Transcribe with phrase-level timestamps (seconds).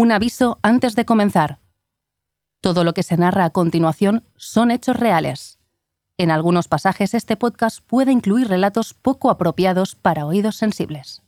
[0.00, 1.58] Un aviso antes de comenzar.
[2.60, 5.58] Todo lo que se narra a continuación son hechos reales.
[6.18, 11.24] En algunos pasajes este podcast puede incluir relatos poco apropiados para oídos sensibles.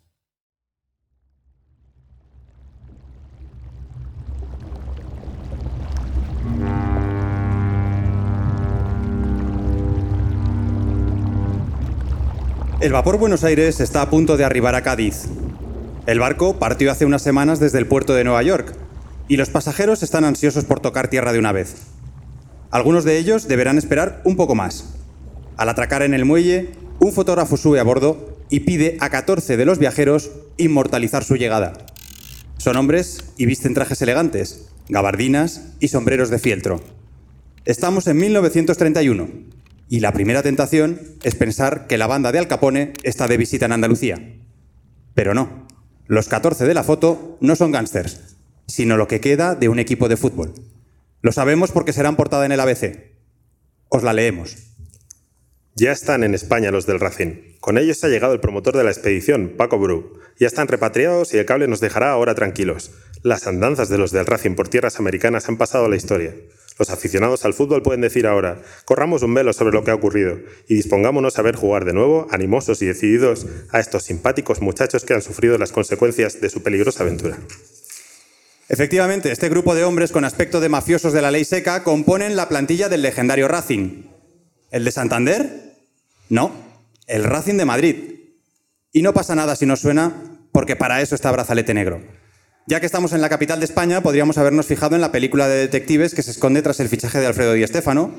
[12.81, 15.29] El vapor Buenos Aires está a punto de arribar a Cádiz.
[16.11, 18.75] El barco partió hace unas semanas desde el puerto de Nueva York
[19.29, 21.77] y los pasajeros están ansiosos por tocar tierra de una vez.
[22.73, 24.93] Algunos de ellos deberán esperar un poco más.
[25.57, 29.65] Al atracar en el muelle, un fotógrafo sube a bordo y pide a 14 de
[29.65, 31.75] los viajeros inmortalizar su llegada.
[32.57, 36.81] Son hombres y visten trajes elegantes, gabardinas y sombreros de fieltro.
[37.67, 39.29] Estamos en 1931
[39.89, 43.67] y la primera tentación es pensar que la banda de Al Capone está de visita
[43.67, 44.17] en Andalucía.
[45.15, 45.70] Pero no,
[46.11, 50.09] los 14 de la foto no son gángsters, sino lo que queda de un equipo
[50.09, 50.53] de fútbol.
[51.23, 53.15] Lo sabemos porque serán portada en el ABC.
[53.91, 54.57] Os la leemos.
[55.77, 57.59] Ya están en España los del Racing.
[57.61, 60.19] Con ellos ha llegado el promotor de la expedición, Paco Bru.
[60.37, 62.91] Ya están repatriados y el cable nos dejará ahora tranquilos.
[63.23, 66.35] Las andanzas de los del Racing por tierras americanas han pasado a la historia.
[66.81, 70.39] Los aficionados al fútbol pueden decir ahora, corramos un velo sobre lo que ha ocurrido
[70.67, 75.13] y dispongámonos a ver jugar de nuevo, animosos y decididos, a estos simpáticos muchachos que
[75.13, 77.37] han sufrido las consecuencias de su peligrosa aventura.
[78.71, 82.49] Efectivamente, este grupo de hombres con aspecto de mafiosos de la ley seca componen la
[82.49, 84.05] plantilla del legendario Racing.
[84.71, 85.75] ¿El de Santander?
[86.31, 86.51] No,
[87.07, 87.97] el Racing de Madrid.
[88.91, 90.15] Y no pasa nada si nos suena,
[90.51, 92.01] porque para eso está Brazalete Negro.
[92.71, 95.57] Ya que estamos en la capital de España, podríamos habernos fijado en la película de
[95.57, 98.13] detectives que se esconde tras el fichaje de Alfredo Di Stéfano,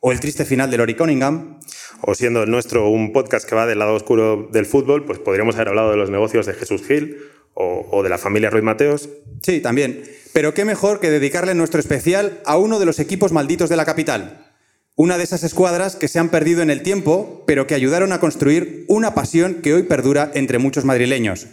[0.00, 1.58] o el triste final de Lori Cunningham.
[2.00, 5.56] O siendo el nuestro un podcast que va del lado oscuro del fútbol, pues podríamos
[5.56, 7.18] haber hablado de los negocios de Jesús Gil
[7.52, 9.10] o, o de la familia Ruiz Mateos.
[9.42, 10.02] Sí, también.
[10.32, 13.84] Pero qué mejor que dedicarle nuestro especial a uno de los equipos malditos de la
[13.84, 14.46] capital.
[14.96, 18.20] Una de esas escuadras que se han perdido en el tiempo, pero que ayudaron a
[18.20, 21.48] construir una pasión que hoy perdura entre muchos madrileños.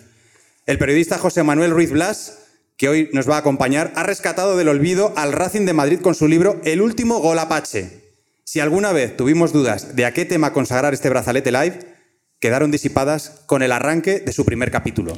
[0.67, 2.39] El periodista José Manuel Ruiz Blas,
[2.75, 6.13] que hoy nos va a acompañar, ha rescatado del olvido al Racing de Madrid con
[6.13, 8.03] su libro El último gol Apache.
[8.43, 11.79] Si alguna vez tuvimos dudas de a qué tema consagrar este brazalete live,
[12.41, 15.17] quedaron disipadas con el arranque de su primer capítulo.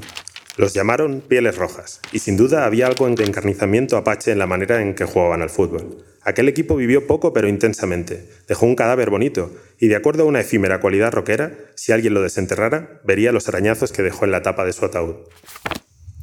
[0.59, 4.81] Los llamaron pieles rojas, y sin duda había algo de encarnizamiento apache en la manera
[4.81, 6.03] en que jugaban al fútbol.
[6.21, 10.41] Aquel equipo vivió poco pero intensamente, dejó un cadáver bonito, y de acuerdo a una
[10.41, 14.65] efímera cualidad rockera, si alguien lo desenterrara, vería los arañazos que dejó en la tapa
[14.65, 15.15] de su ataúd.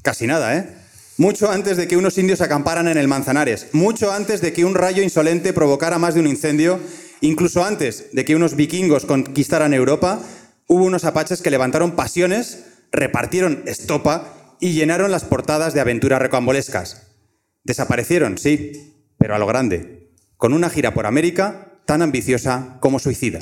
[0.02, 0.68] Casi nada, ¿eh?
[1.16, 4.74] Mucho antes de que unos indios acamparan en el Manzanares, mucho antes de que un
[4.74, 6.78] rayo insolente provocara más de un incendio,
[7.22, 10.20] incluso antes de que unos vikingos conquistaran Europa,
[10.66, 17.16] hubo unos apaches que levantaron pasiones, repartieron estopa y llenaron las portadas de aventuras recambolescas.
[17.64, 23.40] Desaparecieron, sí, pero a lo grande, con una gira por América tan ambiciosa como suicida.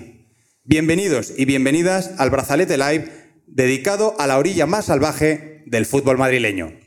[0.64, 3.10] Bienvenidos y bienvenidas al Brazalete Live,
[3.46, 6.83] dedicado a la orilla más salvaje del fútbol madrileño.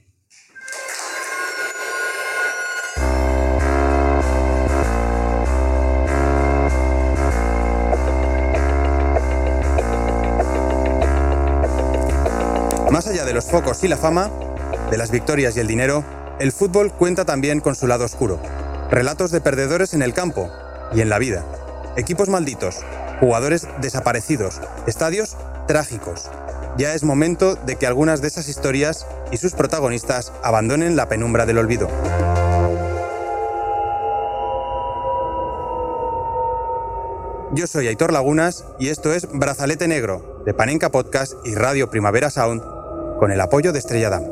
[12.91, 14.31] Más allá de los focos y la fama,
[14.89, 16.05] de las victorias y el dinero,
[16.39, 18.39] el fútbol cuenta también con su lado oscuro.
[18.89, 20.49] Relatos de perdedores en el campo
[20.93, 21.43] y en la vida.
[21.97, 22.77] Equipos malditos,
[23.19, 25.35] jugadores desaparecidos, estadios
[25.67, 26.29] trágicos.
[26.77, 31.45] Ya es momento de que algunas de esas historias y sus protagonistas abandonen la penumbra
[31.45, 31.89] del olvido.
[37.53, 42.29] Yo soy Aitor Lagunas y esto es Brazalete Negro, de Panenka Podcast y Radio Primavera
[42.29, 42.76] Sound,
[43.19, 44.25] con el apoyo de Estrella Damm.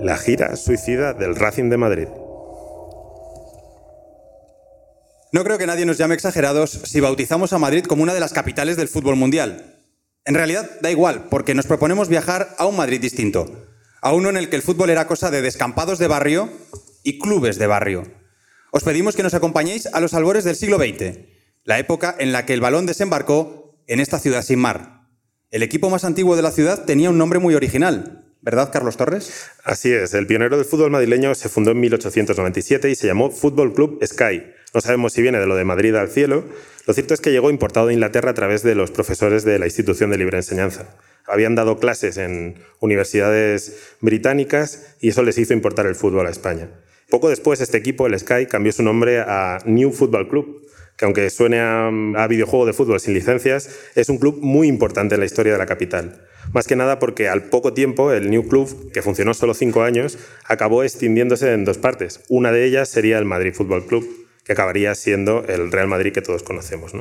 [0.00, 2.08] La gira suicida del Racing de Madrid.
[5.32, 8.32] No creo que nadie nos llame exagerados si bautizamos a Madrid como una de las
[8.32, 9.76] capitales del fútbol mundial.
[10.24, 13.46] En realidad da igual, porque nos proponemos viajar a un Madrid distinto,
[14.02, 16.50] a uno en el que el fútbol era cosa de descampados de barrio
[17.04, 18.04] y clubes de barrio.
[18.72, 21.18] Os pedimos que nos acompañéis a los albores del siglo XX,
[21.64, 24.95] la época en la que el balón desembarcó en esta ciudad sin mar.
[25.52, 29.46] El equipo más antiguo de la ciudad tenía un nombre muy original, ¿verdad, Carlos Torres?
[29.62, 33.72] Así es, el pionero del fútbol madrileño se fundó en 1897 y se llamó Fútbol
[33.72, 34.42] Club Sky.
[34.74, 36.44] No sabemos si viene de lo de Madrid al cielo.
[36.84, 39.66] Lo cierto es que llegó importado de Inglaterra a través de los profesores de la
[39.66, 40.96] institución de libre enseñanza.
[41.28, 46.70] Habían dado clases en universidades británicas y eso les hizo importar el fútbol a España.
[47.08, 50.65] Poco después, este equipo, el Sky, cambió su nombre a New Football Club,
[50.96, 55.20] que aunque suene a, videojuego de fútbol sin licencias, es un club muy importante en
[55.20, 56.22] la historia de la capital.
[56.52, 60.16] más que nada porque al poco tiempo el New Club, que funcionó solo cinco años,
[60.44, 62.20] acabó extendiéndose en dos partes.
[62.28, 64.06] Una de ellas sería el Madrid Fútbol Club,
[64.44, 66.92] que acabaría siendo el Real Madrid que todos conocemos.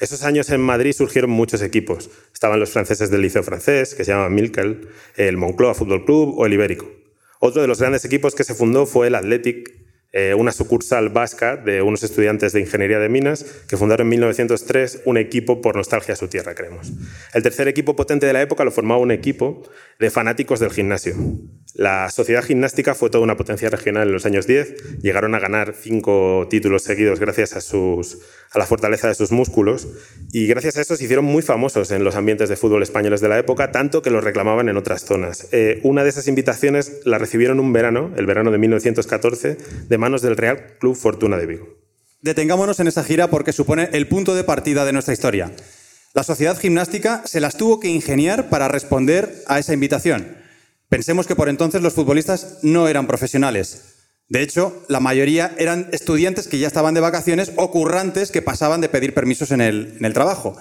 [0.00, 2.10] Esos años en Madrid surgieron muchos equipos.
[2.34, 6.44] Estaban los franceses del Liceo Francés, que se llamaban Milkel, el Moncloa Fútbol Club o
[6.44, 6.90] el Ibérico.
[7.38, 9.72] Otro de los grandes equipos que se fundó fue el Athletic,
[10.12, 15.02] eh, una sucursal vasca de unos estudiantes de ingeniería de minas que fundaron en 1903
[15.04, 16.90] un equipo por nostalgia a su tierra, creemos.
[17.32, 19.62] El tercer equipo potente de la época lo formaba un equipo
[19.98, 21.14] de fanáticos del gimnasio.
[21.74, 25.74] La sociedad gimnástica fue toda una potencia regional en los años 10, llegaron a ganar
[25.78, 29.86] cinco títulos seguidos gracias a, la fortaleza de sus músculos
[30.32, 33.28] y gracias a eso se hicieron muy famosos en los ambientes de fútbol españoles de
[33.28, 35.46] la época, tanto que los reclamaban en otras zonas.
[35.52, 39.56] Eh, una de esas invitaciones la recibieron un verano, el verano de 1914,
[39.88, 41.68] de manos del Real Club Fortuna de Vigo.
[42.22, 45.52] Detengámonos en esa gira porque supone el punto de partida de nuestra historia.
[46.12, 50.39] La sociedad gimnástica se las tuvo que ingeniar para responder a esa invitación.
[50.90, 53.82] Pensemos que por entonces los futbolistas no eran profesionales.
[54.28, 58.80] De hecho, la mayoría eran estudiantes que ya estaban de vacaciones o currantes que pasaban
[58.80, 60.56] de pedir permisos en el, en el trabajo.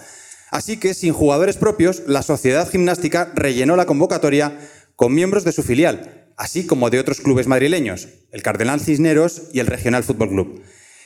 [0.51, 4.55] Así que, sin jugadores propios, la sociedad gimnástica rellenó la convocatoria
[4.95, 9.61] con miembros de su filial, así como de otros clubes madrileños, el Cardenal Cisneros y
[9.61, 10.61] el Regional Fútbol Club.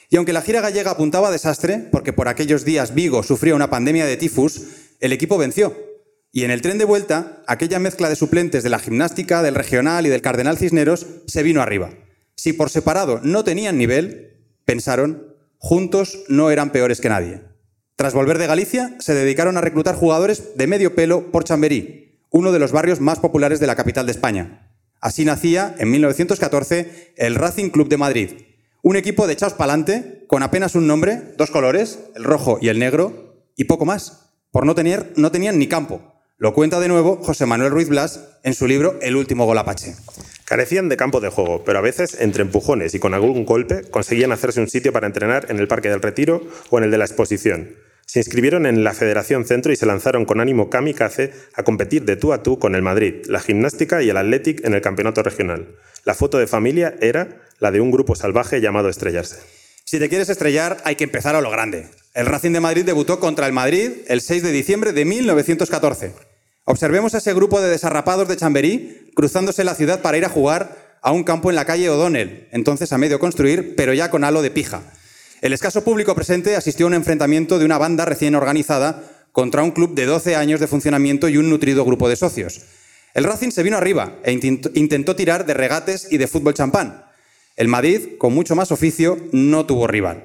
[0.10, 3.70] Y aunque la gira gallega apuntaba a desastre, porque por aquellos días Vigo sufría una
[3.70, 4.64] pandemia de tifus,
[5.00, 5.93] el equipo venció.
[6.36, 10.08] Y en el tren de vuelta, aquella mezcla de suplentes de la gimnástica, del regional
[10.08, 11.92] y del Cardenal Cisneros se vino arriba.
[12.36, 17.42] Si por separado no tenían nivel, pensaron, juntos no eran peores que nadie.
[17.96, 22.52] Tras volver de Galicia, se dedicaron a reclutar jugadores de medio pelo por Chamberí, uno
[22.52, 24.72] de los barrios más populares de la capital de España.
[25.00, 28.32] Así nacía, en 1914, el Racing Club de Madrid,
[28.82, 32.80] un equipo de echaos pa'lante, con apenas un nombre, dos colores, el rojo y el
[32.80, 34.32] negro, y poco más.
[34.50, 36.13] Por no tener, no tenían ni campo.
[36.44, 39.96] Lo cuenta de nuevo José Manuel Ruiz Blas en su libro El último gol Apache.
[40.44, 44.34] Carecían de campo de juego, pero a veces, entre empujones y con algún golpe, conseguían
[44.34, 47.06] hacerse un sitio para entrenar en el Parque del Retiro o en el de la
[47.06, 47.78] Exposición.
[48.06, 52.18] Se inscribieron en la Federación Centro y se lanzaron con ánimo kamikaze a competir de
[52.18, 55.78] tú a tú con el Madrid, la gimnástica y el Athletic en el campeonato regional.
[56.04, 59.38] La foto de familia era la de un grupo salvaje llamado Estrellarse.
[59.86, 61.88] Si te quieres estrellar, hay que empezar a lo grande.
[62.14, 66.33] El Racing de Madrid debutó contra el Madrid el 6 de diciembre de 1914.
[66.66, 70.98] Observemos a ese grupo de desarrapados de Chamberí cruzándose la ciudad para ir a jugar
[71.02, 74.42] a un campo en la calle O'Donnell, entonces a medio construir, pero ya con halo
[74.42, 74.82] de pija.
[75.42, 79.72] El escaso público presente asistió a un enfrentamiento de una banda recién organizada contra un
[79.72, 82.62] club de 12 años de funcionamiento y un nutrido grupo de socios.
[83.14, 87.04] El Racing se vino arriba e intentó tirar de regates y de fútbol champán.
[87.58, 90.24] El Madrid, con mucho más oficio, no tuvo rival.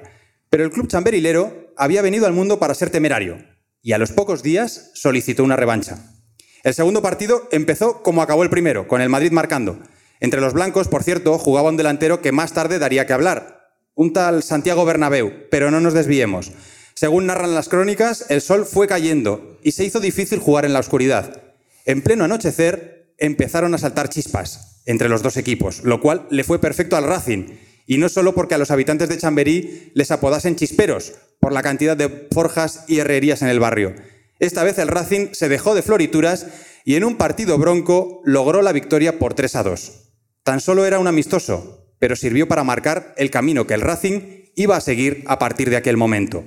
[0.49, 3.37] Pero el club chamberilero había venido al mundo para ser temerario
[3.81, 6.18] y a los pocos días solicitó una revancha.
[6.63, 9.79] El segundo partido empezó como acabó el primero, con el Madrid marcando.
[10.19, 14.11] Entre los blancos, por cierto, jugaba un delantero que más tarde daría que hablar, un
[14.11, 16.51] tal Santiago Bernabéu, pero no nos desviemos.
[16.95, 20.79] Según narran las crónicas, el sol fue cayendo y se hizo difícil jugar en la
[20.79, 21.41] oscuridad.
[21.85, 26.59] En pleno anochecer empezaron a saltar chispas entre los dos equipos, lo cual le fue
[26.59, 27.45] perfecto al Racing,
[27.85, 31.95] y no solo porque a los habitantes de Chamberí les apodasen chisperos por la cantidad
[31.95, 33.95] de forjas y herrerías en el barrio.
[34.39, 36.47] Esta vez el Racing se dejó de florituras
[36.85, 40.13] y en un partido bronco logró la victoria por 3 a 2.
[40.43, 44.21] Tan solo era un amistoso, pero sirvió para marcar el camino que el Racing
[44.55, 46.43] iba a seguir a partir de aquel momento.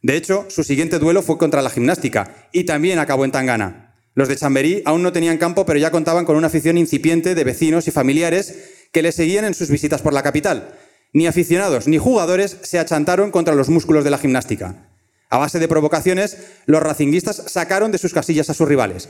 [0.00, 3.96] De hecho, su siguiente duelo fue contra la gimnástica y también acabó en Tangana.
[4.14, 7.42] Los de Chamberí aún no tenían campo, pero ya contaban con una afición incipiente de
[7.42, 10.76] vecinos y familiares que le seguían en sus visitas por la capital.
[11.12, 14.93] Ni aficionados ni jugadores se achantaron contra los músculos de la gimnástica.
[15.34, 19.08] A base de provocaciones, los racinguistas sacaron de sus casillas a sus rivales.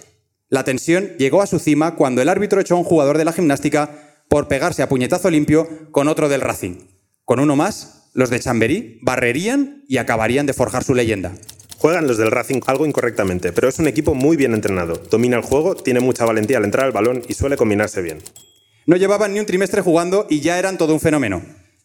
[0.48, 3.34] La tensión llegó a su cima cuando el árbitro echó a un jugador de la
[3.34, 6.76] gimnástica por pegarse a puñetazo limpio con otro del Racing.
[7.26, 11.32] Con uno más, los de Chamberí barrerían y acabarían de forjar su leyenda.
[11.76, 14.94] Juegan los del Racing algo incorrectamente, pero es un equipo muy bien entrenado.
[15.10, 18.22] Domina el juego, tiene mucha valentía al entrar al balón y suele combinarse bien.
[18.86, 21.42] No llevaban ni un trimestre jugando y ya eran todo un fenómeno.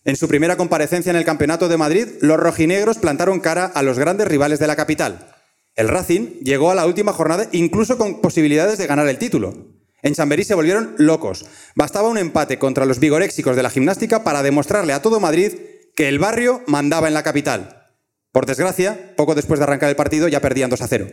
[0.09, 3.99] En su primera comparecencia en el Campeonato de Madrid, los rojinegros plantaron cara a los
[3.99, 5.35] grandes rivales de la capital.
[5.75, 9.67] El Racing llegó a la última jornada incluso con posibilidades de ganar el título.
[10.01, 11.45] En Chamberí se volvieron locos.
[11.75, 15.53] Bastaba un empate contra los vigoréxicos de la gimnástica para demostrarle a todo Madrid
[15.95, 17.91] que el barrio mandaba en la capital.
[18.31, 21.07] Por desgracia, poco después de arrancar el partido ya perdían 2 a 0.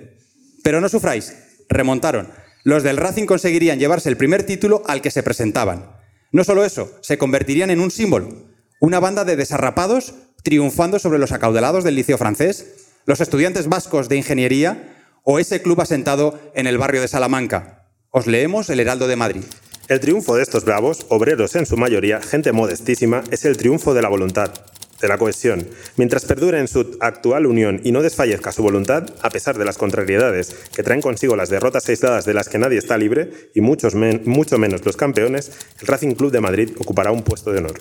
[0.64, 1.34] Pero no sufráis,
[1.68, 2.30] remontaron.
[2.64, 5.90] Los del Racing conseguirían llevarse el primer título al que se presentaban.
[6.32, 11.32] No solo eso, se convertirían en un símbolo, una banda de desarrapados triunfando sobre los
[11.32, 16.78] acaudalados del liceo francés, los estudiantes vascos de ingeniería o ese club asentado en el
[16.78, 17.88] barrio de Salamanca.
[18.10, 19.42] Os leemos el Heraldo de Madrid.
[19.88, 24.02] El triunfo de estos bravos, obreros en su mayoría, gente modestísima, es el triunfo de
[24.02, 24.52] la voluntad,
[25.00, 25.68] de la cohesión.
[25.96, 29.78] Mientras perdure en su actual unión y no desfallezca su voluntad, a pesar de las
[29.78, 33.94] contrariedades que traen consigo las derrotas aisladas de las que nadie está libre, y muchos
[33.94, 37.80] mucho menos los campeones, el Racing Club de Madrid ocupará un puesto de honor.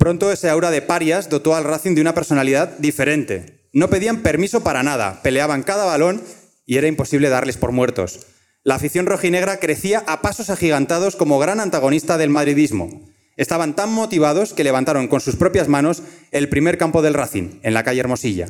[0.00, 3.68] Pronto ese aura de parias dotó al Racing de una personalidad diferente.
[3.74, 6.22] No pedían permiso para nada, peleaban cada balón
[6.64, 8.20] y era imposible darles por muertos.
[8.62, 13.10] La afición rojinegra crecía a pasos agigantados como gran antagonista del madridismo.
[13.36, 17.74] Estaban tan motivados que levantaron con sus propias manos el primer campo del Racing, en
[17.74, 18.46] la calle Hermosilla.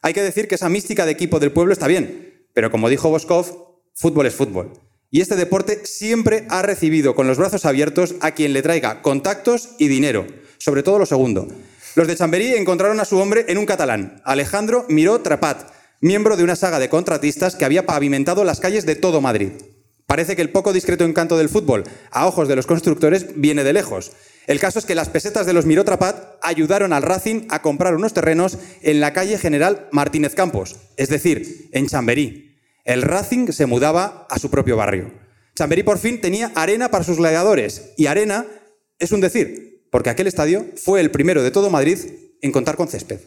[0.00, 3.10] Hay que decir que esa mística de equipo del pueblo está bien, pero como dijo
[3.10, 4.72] Boskov, fútbol es fútbol.
[5.10, 9.70] Y este deporte siempre ha recibido con los brazos abiertos a quien le traiga contactos
[9.76, 10.26] y dinero,
[10.60, 11.48] sobre todo lo segundo.
[11.96, 16.44] Los de Chamberí encontraron a su hombre en un catalán, Alejandro Miró Trapat, miembro de
[16.44, 19.50] una saga de contratistas que había pavimentado las calles de todo Madrid.
[20.06, 23.72] Parece que el poco discreto encanto del fútbol, a ojos de los constructores, viene de
[23.72, 24.12] lejos.
[24.46, 28.12] El caso es que las pesetas de los Mirotrapat ayudaron al Racing a comprar unos
[28.12, 32.58] terrenos en la calle General Martínez Campos, es decir, en Chamberí.
[32.84, 35.12] El Racing se mudaba a su propio barrio.
[35.54, 38.46] Chamberí por fin tenía arena para sus gladiadores, y arena
[38.98, 41.98] es un decir, porque aquel estadio fue el primero de todo Madrid
[42.42, 43.20] en contar con césped.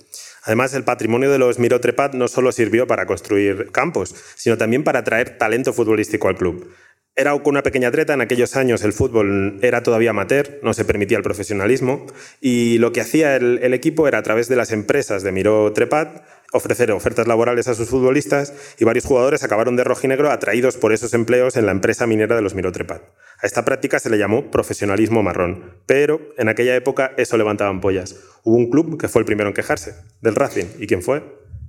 [0.43, 4.99] Además, el patrimonio de los Mirotrepat no solo sirvió para construir campos, sino también para
[4.99, 6.69] atraer talento futbolístico al club.
[7.15, 11.17] Era una pequeña treta, en aquellos años el fútbol era todavía amateur, no se permitía
[11.17, 12.07] el profesionalismo,
[12.41, 15.71] y lo que hacía el, el equipo era a través de las empresas de Miró
[15.73, 16.23] Trepat
[16.53, 21.13] ofrecer ofertas laborales a sus futbolistas y varios jugadores acabaron de rojinegro atraídos por esos
[21.13, 23.01] empleos en la empresa minera de los Mirotrepat.
[23.41, 28.15] A esta práctica se le llamó profesionalismo marrón, pero en aquella época eso levantaban pollas.
[28.43, 31.23] Hubo un club que fue el primero en quejarse, del Racing, ¿y quién fue?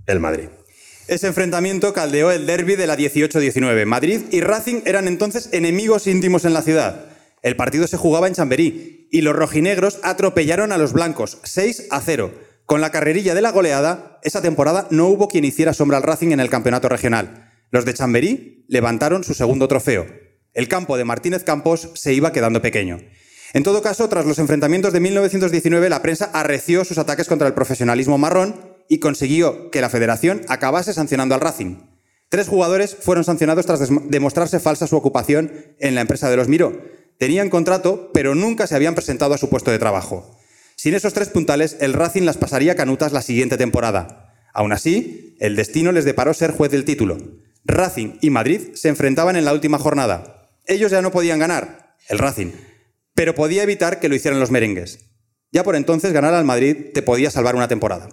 [0.07, 0.49] El Madrid.
[1.09, 3.85] Ese enfrentamiento caldeó el derby de la 18-19.
[3.85, 7.07] Madrid y Racing eran entonces enemigos íntimos en la ciudad.
[7.43, 12.01] El partido se jugaba en Chamberí y los rojinegros atropellaron a los blancos 6 a
[12.01, 12.33] 0
[12.67, 16.33] con la carrerilla de la goleada, esa temporada no hubo quien hiciera sombra al Racing
[16.33, 17.53] en el campeonato regional.
[17.71, 20.07] Los de Chamberí levantaron su segundo trofeo.
[20.55, 23.01] El campo de Martínez Campos se iba quedando pequeño.
[23.53, 27.55] En todo caso, tras los enfrentamientos de 1919, la prensa arreció sus ataques contra el
[27.55, 31.77] profesionalismo marrón y consiguió que la federación acabase sancionando al Racing.
[32.31, 36.81] Tres jugadores fueron sancionados tras demostrarse falsa su ocupación en la empresa de los Miró.
[37.19, 40.37] Tenían contrato, pero nunca se habían presentado a su puesto de trabajo.
[40.77, 44.35] Sin esos tres puntales, el Racing las pasaría canutas la siguiente temporada.
[44.53, 47.19] Aún así, el destino les deparó ser juez del título.
[47.65, 50.49] Racing y Madrid se enfrentaban en la última jornada.
[50.67, 52.53] Ellos ya no podían ganar, el Racing,
[53.15, 55.11] pero podía evitar que lo hicieran los merengues.
[55.51, 58.09] Ya por entonces ganar al Madrid te podía salvar una temporada.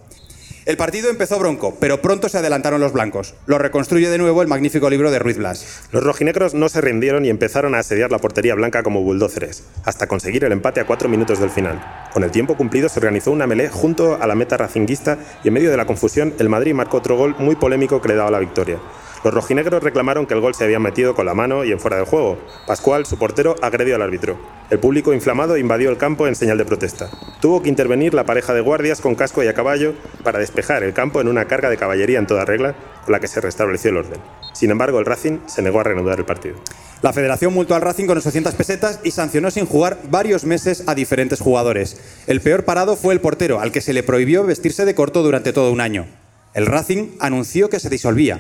[0.72, 3.36] El partido empezó bronco, pero pronto se adelantaron los blancos.
[3.46, 5.82] Lo reconstruye de nuevo el magnífico libro de Ruiz Blas.
[5.92, 10.08] Los rojinegros no se rindieron y empezaron a asediar la portería blanca como bulldóceres, hasta
[10.08, 11.84] conseguir el empate a cuatro minutos del final.
[12.14, 15.56] Con el tiempo cumplido se organizó una melé junto a la meta racinguista y en
[15.56, 18.40] medio de la confusión el Madrid marcó otro gol muy polémico que le daba la
[18.40, 18.80] victoria.
[19.24, 21.98] Los rojinegros reclamaron que el gol se había metido con la mano y en fuera
[21.98, 22.40] del juego.
[22.66, 24.40] Pascual, su portero, agredió al árbitro.
[24.72, 27.08] El público inflamado invadió el campo en señal de protesta.
[27.40, 30.94] Tuvo que intervenir la pareja de guardias con casco y a caballo para despejar el
[30.94, 32.74] campo en una carga de caballería en toda regla,
[33.06, 34.20] con la que se restableció el orden.
[34.54, 36.56] Sin embargo, el Racing se negó a reanudar el partido.
[37.04, 40.96] La federación multó al Racing con 800 pesetas y sancionó sin jugar varios meses a
[40.96, 42.24] diferentes jugadores.
[42.26, 45.54] El peor parado fue el portero, al que se le prohibió vestirse de corto durante
[45.54, 46.08] todo un año.
[46.54, 48.40] El Racing anunció que se disolvía,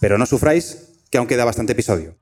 [0.00, 2.16] pero no sufráis, que aún queda bastante episodio.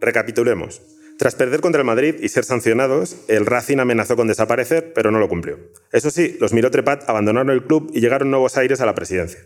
[0.00, 0.82] Recapitulemos.
[1.18, 5.20] Tras perder contra el Madrid y ser sancionados, el Racing amenazó con desaparecer, pero no
[5.20, 5.58] lo cumplió.
[5.92, 9.40] Eso sí, los miró Trepat abandonaron el club y llegaron nuevos aires a la presidencia.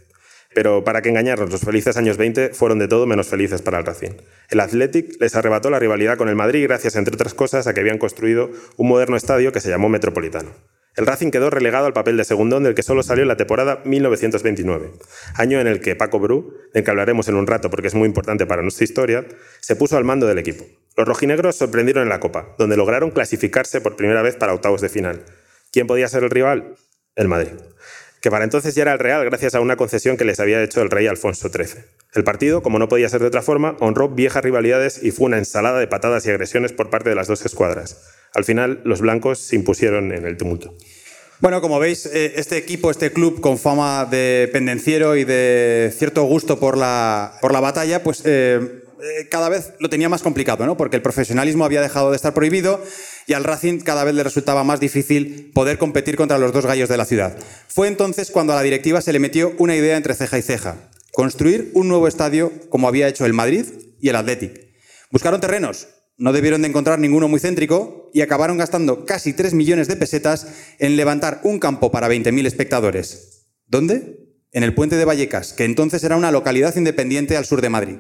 [0.55, 3.85] Pero para que engañarnos, los felices años 20 fueron de todo menos felices para el
[3.85, 4.13] Racing.
[4.49, 7.81] El Athletic les arrebató la rivalidad con el Madrid gracias, entre otras cosas, a que
[7.81, 10.51] habían construido un moderno estadio que se llamó Metropolitano.
[10.99, 13.83] El Racing quedó relegado al papel de segundón del que solo salió en la temporada
[13.85, 14.91] 1929,
[15.37, 18.09] año en el que Paco Bru, del que hablaremos en un rato porque es muy
[18.09, 19.25] importante para nuestra historia,
[19.61, 20.65] se puso al mando del equipo.
[20.97, 24.89] Los rojinegros sorprendieron en la Copa, donde lograron clasificarse por primera vez para octavos de
[24.89, 25.23] final.
[25.71, 26.75] ¿Quién podía ser el rival?
[27.15, 27.53] El Madrid
[28.21, 30.83] que para entonces ya era el Real gracias a una concesión que les había hecho
[30.83, 31.85] el rey Alfonso XIII.
[32.15, 35.39] El partido, como no podía ser de otra forma, honró viejas rivalidades y fue una
[35.39, 38.18] ensalada de patadas y agresiones por parte de las dos escuadras.
[38.35, 40.75] Al final, los blancos se impusieron en el tumulto.
[41.41, 46.25] Bueno, como veis, eh, este equipo, este club con fama de pendenciero y de cierto
[46.25, 50.67] gusto por la, por la batalla, pues eh, eh, cada vez lo tenía más complicado,
[50.67, 50.77] ¿no?
[50.77, 52.83] Porque el profesionalismo había dejado de estar prohibido
[53.29, 56.89] y al Racing cada vez le resultaba más difícil poder competir contra los dos gallos
[56.89, 57.39] de la ciudad.
[57.69, 60.91] Fue entonces cuando a la directiva se le metió una idea entre ceja y ceja.
[61.13, 63.65] construir un nuevo estadio como había hecho el Madrid
[64.01, 64.69] y el Athletic.
[65.11, 69.87] Buscaron terrenos, no debieron de encontrar ninguno muy céntrico y acabaron gastando casi 3 millones
[69.87, 70.49] de pesetas
[70.81, 73.47] en levantar un campo para 20.000 espectadores.
[73.69, 74.29] ¿Dónde?
[74.51, 77.97] En el puente de Vallecas, que entonces era una localidad independiente al sur de Madrid.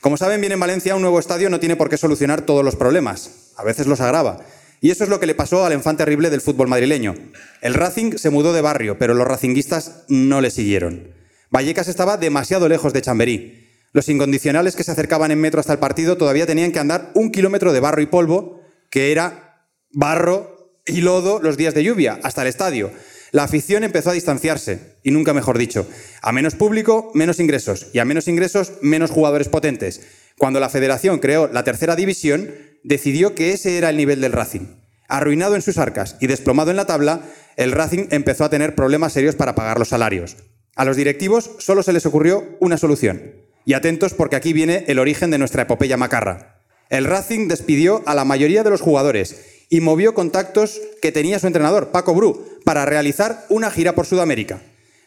[0.00, 2.76] Como saben bien en Valencia, un nuevo estadio no tiene por qué solucionar todos los
[2.76, 4.44] problemas, a veces los agrava.
[4.80, 7.14] Y eso es lo que le pasó al enfante terrible del fútbol madrileño.
[7.62, 11.14] El Racing se mudó de barrio, pero los racinguistas no le siguieron.
[11.50, 13.63] Vallecas estaba demasiado lejos de Chamberí.
[13.94, 17.30] Los incondicionales que se acercaban en metro hasta el partido todavía tenían que andar un
[17.30, 18.60] kilómetro de barro y polvo,
[18.90, 22.90] que era barro y lodo los días de lluvia, hasta el estadio.
[23.30, 25.86] La afición empezó a distanciarse, y nunca mejor dicho.
[26.22, 30.00] A menos público, menos ingresos, y a menos ingresos, menos jugadores potentes.
[30.38, 34.74] Cuando la federación creó la tercera división, decidió que ese era el nivel del Racing.
[35.06, 37.20] Arruinado en sus arcas y desplomado en la tabla,
[37.56, 40.36] el Racing empezó a tener problemas serios para pagar los salarios.
[40.74, 44.98] A los directivos solo se les ocurrió una solución, y atentos porque aquí viene el
[44.98, 46.60] origen de nuestra epopeya macarra.
[46.90, 51.46] El Racing despidió a la mayoría de los jugadores y movió contactos que tenía su
[51.46, 54.60] entrenador, Paco Bru, para realizar una gira por Sudamérica.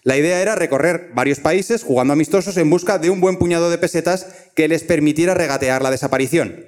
[0.04, 3.78] La idea era recorrer varios países jugando amistosos en busca de un buen puñado de
[3.78, 6.66] pesetas que les permitiera regatear la desaparición.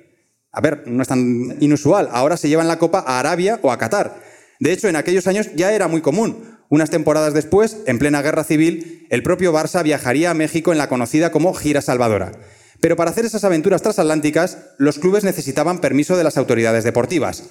[0.51, 2.09] A ver, no es tan inusual.
[2.11, 4.21] Ahora se llevan la copa a Arabia o a Qatar.
[4.59, 6.58] De hecho, en aquellos años ya era muy común.
[6.69, 10.87] Unas temporadas después, en plena guerra civil, el propio Barça viajaría a México en la
[10.87, 12.31] conocida como Gira Salvadora.
[12.79, 17.43] Pero para hacer esas aventuras transatlánticas, los clubes necesitaban permiso de las autoridades deportivas.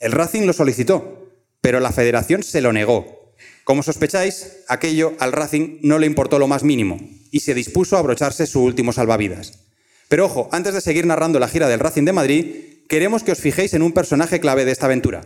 [0.00, 3.34] El Racing lo solicitó, pero la federación se lo negó.
[3.62, 6.98] Como sospecháis, aquello al Racing no le importó lo más mínimo
[7.30, 9.60] y se dispuso a abrocharse su último salvavidas.
[10.08, 12.46] Pero ojo, antes de seguir narrando la gira del Racing de Madrid,
[12.88, 15.22] queremos que os fijéis en un personaje clave de esta aventura.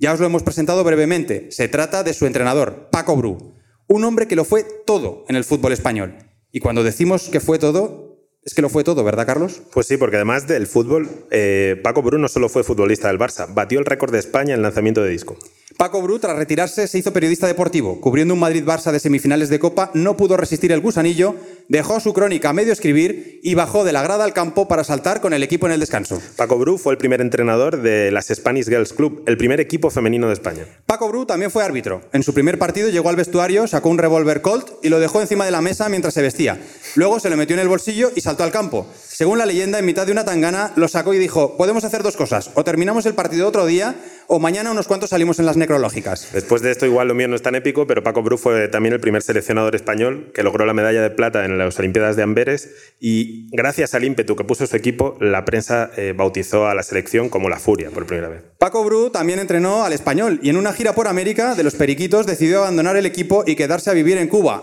[0.00, 1.50] Ya os lo hemos presentado brevemente.
[1.50, 3.54] Se trata de su entrenador, Paco Bru,
[3.88, 6.14] un hombre que lo fue todo en el fútbol español.
[6.52, 9.60] Y cuando decimos que fue todo, es que lo fue todo, ¿verdad, Carlos?
[9.72, 13.52] Pues sí, porque además del fútbol, eh, Paco Bru no solo fue futbolista del Barça,
[13.52, 15.36] batió el récord de España en lanzamiento de disco.
[15.78, 18.00] Paco Bru, tras retirarse, se hizo periodista deportivo.
[18.00, 21.36] Cubriendo un Madrid-Barça de semifinales de Copa, no pudo resistir el gusanillo,
[21.68, 25.20] dejó su crónica a medio escribir y bajó de la grada al campo para saltar
[25.20, 26.20] con el equipo en el descanso.
[26.34, 30.26] Paco Bru fue el primer entrenador de las Spanish Girls Club, el primer equipo femenino
[30.26, 30.66] de España.
[30.84, 32.00] Paco Bru también fue árbitro.
[32.12, 35.44] En su primer partido llegó al vestuario, sacó un revólver Colt y lo dejó encima
[35.44, 36.58] de la mesa mientras se vestía.
[36.96, 38.84] Luego se lo metió en el bolsillo y saltó al campo.
[39.06, 42.16] Según la leyenda, en mitad de una tangana lo sacó y dijo, podemos hacer dos
[42.16, 43.94] cosas, o terminamos el partido otro día
[44.28, 46.28] o mañana unos cuantos salimos en las necrológicas.
[46.32, 48.92] Después de esto, igual lo mío no es tan épico, pero Paco Bru fue también
[48.92, 52.70] el primer seleccionador español que logró la medalla de plata en las Olimpiadas de Amberes
[53.00, 57.30] y gracias al ímpetu que puso su equipo, la prensa eh, bautizó a la selección
[57.30, 58.42] como la Furia por primera vez.
[58.58, 62.26] Paco Bru también entrenó al español y en una gira por América de los Periquitos
[62.26, 64.62] decidió abandonar el equipo y quedarse a vivir en Cuba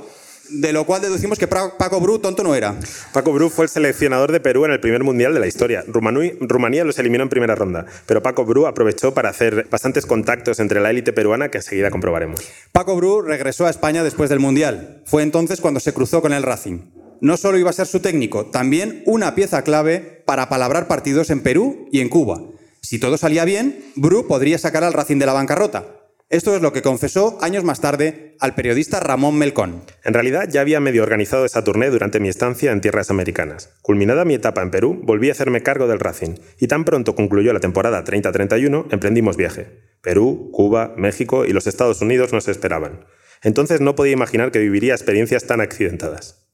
[0.50, 2.76] de lo cual deducimos que Paco Bru tonto no era.
[3.14, 5.84] Paco Bru fue el seleccionador de Perú en el primer mundial de la historia.
[5.88, 10.80] Rumanía los eliminó en primera ronda, pero Paco Bru aprovechó para hacer bastantes contactos entre
[10.80, 12.42] la élite peruana que enseguida comprobaremos.
[12.72, 15.02] Paco Bru regresó a España después del mundial.
[15.06, 16.80] Fue entonces cuando se cruzó con el Racing.
[17.22, 21.42] No solo iba a ser su técnico, también una pieza clave para palabrar partidos en
[21.42, 22.42] Perú y en Cuba.
[22.82, 25.95] Si todo salía bien, Bru podría sacar al Racing de la bancarrota.
[26.30, 29.84] Esto es lo que confesó años más tarde al periodista Ramón Melcón.
[30.04, 33.70] En realidad ya había medio organizado esa tournée durante mi estancia en tierras americanas.
[33.84, 37.54] Culminada mi etapa en Perú, volví a hacerme cargo del Racing y tan pronto concluyó
[37.54, 39.84] la temporada 30-31 emprendimos viaje.
[40.02, 43.06] Perú, Cuba, México y los Estados Unidos nos esperaban.
[43.44, 46.48] Entonces no podía imaginar que viviría experiencias tan accidentadas.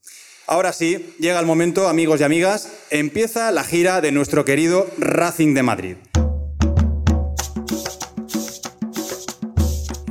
[0.48, 5.54] Ahora sí, llega el momento, amigos y amigas, empieza la gira de nuestro querido Racing
[5.54, 5.96] de Madrid.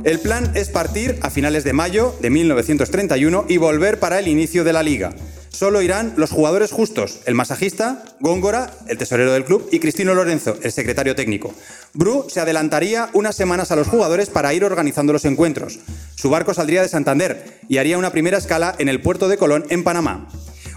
[0.03, 4.63] El plan es partir a finales de mayo de 1931 y volver para el inicio
[4.63, 5.13] de la liga.
[5.49, 10.57] Solo irán los jugadores justos, el masajista, Góngora, el tesorero del club, y Cristino Lorenzo,
[10.63, 11.53] el secretario técnico.
[11.93, 15.79] Bru se adelantaría unas semanas a los jugadores para ir organizando los encuentros.
[16.15, 19.65] Su barco saldría de Santander y haría una primera escala en el puerto de Colón,
[19.69, 20.29] en Panamá.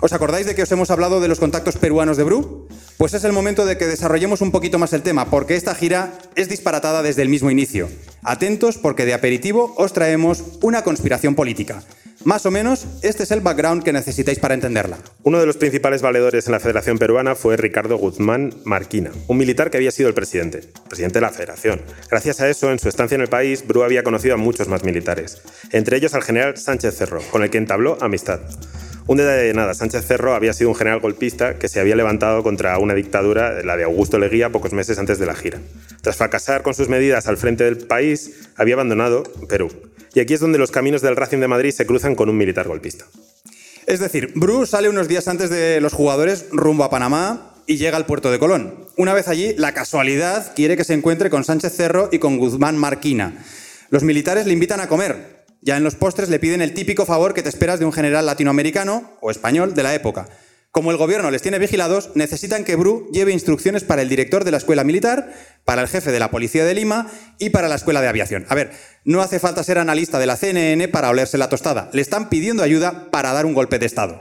[0.03, 2.69] ¿Os acordáis de que os hemos hablado de los contactos peruanos de Bru?
[2.97, 6.13] Pues es el momento de que desarrollemos un poquito más el tema, porque esta gira
[6.37, 7.89] es disparatada desde el mismo inicio.
[8.23, 11.83] Atentos porque de aperitivo os traemos una conspiración política.
[12.25, 14.99] Más o menos, este es el background que necesitáis para entenderla.
[15.25, 19.71] Uno de los principales valedores en la Federación Peruana fue Ricardo Guzmán Marquina, un militar
[19.71, 21.83] que había sido el presidente, presidente de la Federación.
[22.11, 24.85] Gracias a eso, en su estancia en el país, Bru había conocido a muchos más
[24.85, 28.41] militares, entre ellos al general Sánchez Cerro, con el que entabló amistad.
[29.07, 32.43] Un día de nada, Sánchez Cerro había sido un general golpista que se había levantado
[32.43, 35.61] contra una dictadura, la de Augusto Leguía, pocos meses antes de la gira.
[36.01, 39.71] Tras fracasar con sus medidas al frente del país, había abandonado Perú.
[40.15, 42.67] Y aquí es donde los caminos del Racing de Madrid se cruzan con un militar
[42.67, 43.05] golpista.
[43.87, 47.99] Es decir, Bru sale unos días antes de los jugadores rumbo a Panamá y llega
[47.99, 48.87] al puerto de Colón.
[48.97, 52.79] Una vez allí, la casualidad quiere que se encuentre con Sánchez Cerro y con Guzmán
[52.79, 53.45] Marquina.
[53.91, 55.34] Los militares le invitan a comer.
[55.65, 58.27] Ya en los postres le piden el típico favor que te esperas de un general
[58.27, 60.29] latinoamericano o español de la época.
[60.71, 64.51] Como el gobierno les tiene vigilados, necesitan que Bru lleve instrucciones para el director de
[64.51, 65.33] la escuela militar,
[65.65, 68.45] para el jefe de la policía de Lima y para la escuela de aviación.
[68.51, 68.73] A ver,
[69.05, 71.89] no hace falta ser analista de la CNN para olerse la tostada.
[71.95, 74.21] Le están pidiendo ayuda para dar un golpe de Estado.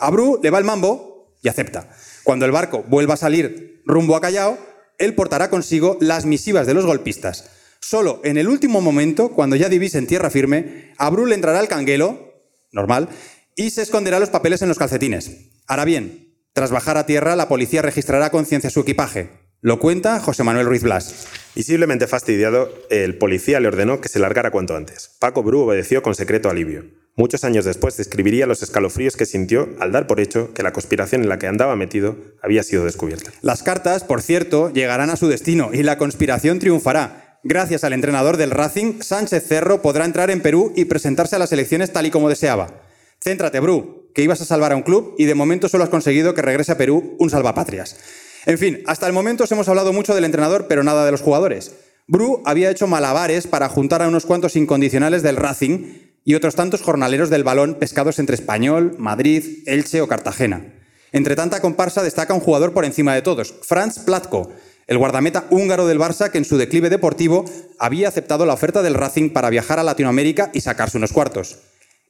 [0.00, 1.88] A Bru le va el mambo y acepta.
[2.24, 4.58] Cuando el barco vuelva a salir rumbo a Callao,
[4.98, 7.48] él portará consigo las misivas de los golpistas.
[7.80, 11.68] Solo en el último momento, cuando ya divisen tierra firme, a Bru le entrará el
[11.68, 12.34] canguelo,
[12.72, 13.08] normal,
[13.56, 15.50] y se esconderá los papeles en los calcetines.
[15.66, 19.30] Ahora bien, tras bajar a tierra, la policía registrará a conciencia su equipaje.
[19.62, 21.26] Lo cuenta José Manuel Ruiz Blas.
[21.54, 25.10] Visiblemente fastidiado, el policía le ordenó que se largara cuanto antes.
[25.18, 26.84] Paco Bru obedeció con secreto alivio.
[27.16, 31.22] Muchos años después describiría los escalofríos que sintió al dar por hecho que la conspiración
[31.22, 33.32] en la que andaba metido había sido descubierta.
[33.42, 37.29] Las cartas, por cierto, llegarán a su destino y la conspiración triunfará.
[37.42, 41.50] Gracias al entrenador del Racing, Sánchez Cerro podrá entrar en Perú y presentarse a las
[41.52, 42.82] elecciones tal y como deseaba.
[43.18, 46.34] Céntrate, Bru, que ibas a salvar a un club y de momento solo has conseguido
[46.34, 47.96] que regrese a Perú un salvapatrias.
[48.44, 51.22] En fin, hasta el momento os hemos hablado mucho del entrenador, pero nada de los
[51.22, 51.72] jugadores.
[52.06, 55.94] Bru había hecho malabares para juntar a unos cuantos incondicionales del Racing
[56.26, 60.74] y otros tantos jornaleros del balón pescados entre Español, Madrid, Elche o Cartagena.
[61.12, 64.52] Entre tanta comparsa destaca un jugador por encima de todos, Franz Platko,
[64.90, 67.46] el guardameta húngaro del Barça que en su declive deportivo
[67.78, 71.60] había aceptado la oferta del Racing para viajar a Latinoamérica y sacarse unos cuartos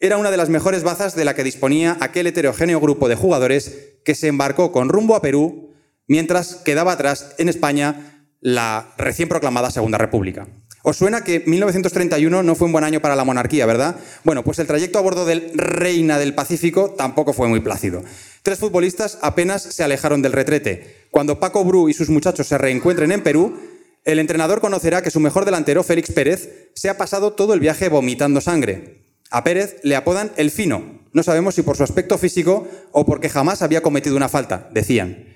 [0.00, 3.98] era una de las mejores bazas de la que disponía aquel heterogéneo grupo de jugadores
[4.02, 5.74] que se embarcó con rumbo a Perú
[6.08, 10.48] mientras quedaba atrás en España la recién proclamada Segunda República.
[10.82, 13.96] ¿Os suena que 1931 no fue un buen año para la monarquía, verdad?
[14.24, 18.02] Bueno, pues el trayecto a bordo del Reina del Pacífico tampoco fue muy plácido.
[18.42, 21.06] Tres futbolistas apenas se alejaron del retrete.
[21.10, 23.58] Cuando Paco Bru y sus muchachos se reencuentren en Perú,
[24.06, 27.90] el entrenador conocerá que su mejor delantero, Félix Pérez, se ha pasado todo el viaje
[27.90, 29.04] vomitando sangre.
[29.30, 31.00] A Pérez le apodan el fino.
[31.12, 35.26] No sabemos si por su aspecto físico o porque jamás había cometido una falta, decían.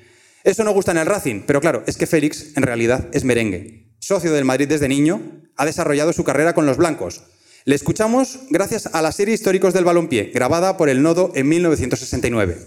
[0.42, 3.84] Eso no gusta en el Racing, pero claro, es que Félix en realidad es merengue.
[4.05, 5.23] Socio del Madrid desde niño,
[5.57, 7.23] ha desarrollado su carrera con los blancos.
[7.64, 12.59] Le escuchamos gracias a la serie Históricos del Balompié, grabada por el Nodo en 1969.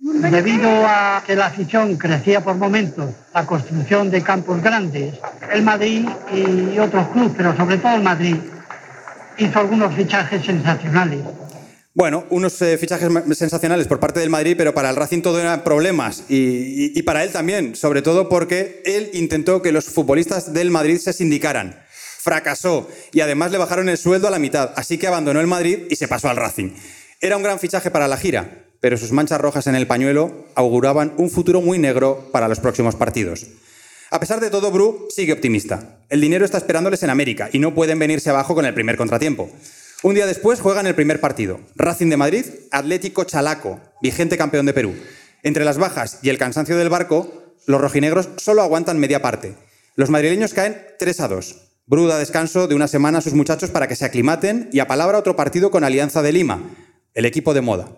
[0.00, 5.12] Debido a que la afición crecía por momentos, la construcción de campos grandes,
[5.52, 8.36] el Madrid y otros clubes, pero sobre todo el Madrid,
[9.36, 11.20] hizo algunos fichajes sensacionales.
[11.94, 15.62] Bueno, unos eh, fichajes sensacionales por parte del Madrid, pero para el Racing todo eran
[15.62, 16.24] problemas.
[16.30, 20.96] Y, y, para él también, sobre todo porque él intentó que los futbolistas del Madrid
[20.96, 21.84] se sindicaran.
[22.18, 25.80] Fracasó y además le bajaron el sueldo a la mitad, así que abandonó el Madrid
[25.90, 26.70] y se pasó al Racing.
[27.20, 31.12] Era un gran fichaje para la gira, pero sus manchas rojas en el pañuelo auguraban
[31.18, 33.48] un futuro muy negro para los próximos partidos.
[34.10, 35.98] A pesar de todo, Bru sigue optimista.
[36.08, 39.50] El dinero está esperándoles en América y no pueden venirse abajo con el primer contratiempo.
[40.04, 41.60] Un día después juegan el primer partido.
[41.76, 44.96] Racing de Madrid, Atlético Chalaco, vigente campeón de Perú.
[45.44, 49.54] Entre las bajas y el cansancio del barco, los rojinegros solo aguantan media parte.
[49.94, 51.56] Los madrileños caen 3 a 2.
[51.86, 55.18] Bru da descanso de una semana a sus muchachos para que se aclimaten y apalabra
[55.18, 56.60] otro partido con Alianza de Lima,
[57.14, 57.88] el equipo de moda.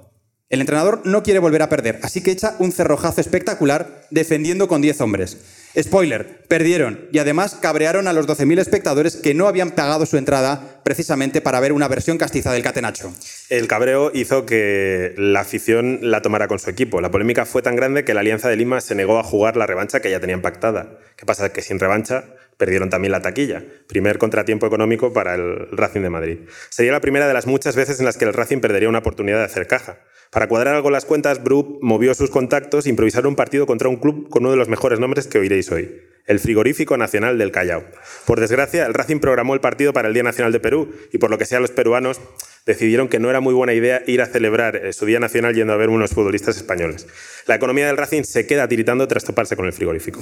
[0.50, 4.82] El entrenador no quiere volver a perder, así que echa un cerrojazo espectacular defendiendo con
[4.82, 5.38] 10 hombres.
[5.76, 10.80] Spoiler, perdieron y además cabrearon a los 12.000 espectadores que no habían pagado su entrada
[10.84, 13.12] precisamente para ver una versión castiza del Catenacho.
[13.48, 17.00] El cabreo hizo que la afición la tomara con su equipo.
[17.00, 19.66] La polémica fue tan grande que la Alianza de Lima se negó a jugar la
[19.66, 20.98] revancha que ya tenían pactada.
[21.16, 21.52] ¿Qué pasa?
[21.52, 22.24] Que sin revancha
[22.56, 23.64] perdieron también la taquilla.
[23.86, 26.38] Primer contratiempo económico para el Racing de Madrid.
[26.70, 29.38] Sería la primera de las muchas veces en las que el Racing perdería una oportunidad
[29.38, 29.98] de hacer caja.
[30.34, 33.96] Para cuadrar algo las cuentas, Bru movió sus contactos e improvisaron un partido contra un
[33.96, 37.84] club con uno de los mejores nombres que oiréis hoy, el Frigorífico Nacional del Callao.
[38.26, 41.30] Por desgracia, el Racing programó el partido para el Día Nacional de Perú y por
[41.30, 42.20] lo que sea los peruanos
[42.66, 45.72] decidieron que no era muy buena idea ir a celebrar eh, su Día Nacional yendo
[45.72, 47.06] a ver unos futbolistas españoles.
[47.46, 50.20] La economía del Racing se queda tiritando tras toparse con el frigorífico.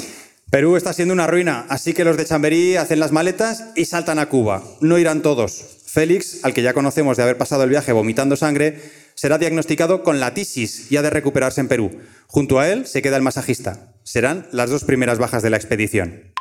[0.53, 4.19] Perú está siendo una ruina, así que los de Chamberí hacen las maletas y saltan
[4.19, 4.62] a Cuba.
[4.83, 5.65] No irán todos.
[5.87, 8.79] Félix, al que ya conocemos de haber pasado el viaje vomitando sangre,
[9.15, 11.99] será diagnosticado con la tisis y ha de recuperarse en Perú.
[12.27, 13.95] Junto a él se queda el masajista.
[14.03, 16.35] Serán las dos primeras bajas de la expedición.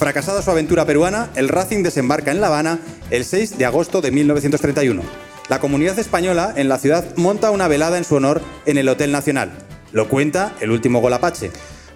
[0.00, 4.10] Fracasada su aventura peruana, el Racing desembarca en La Habana el 6 de agosto de
[4.10, 5.25] 1931.
[5.48, 9.12] La comunidad española en la ciudad monta una velada en su honor en el Hotel
[9.12, 9.52] Nacional.
[9.92, 11.52] Lo cuenta el último gol Apache.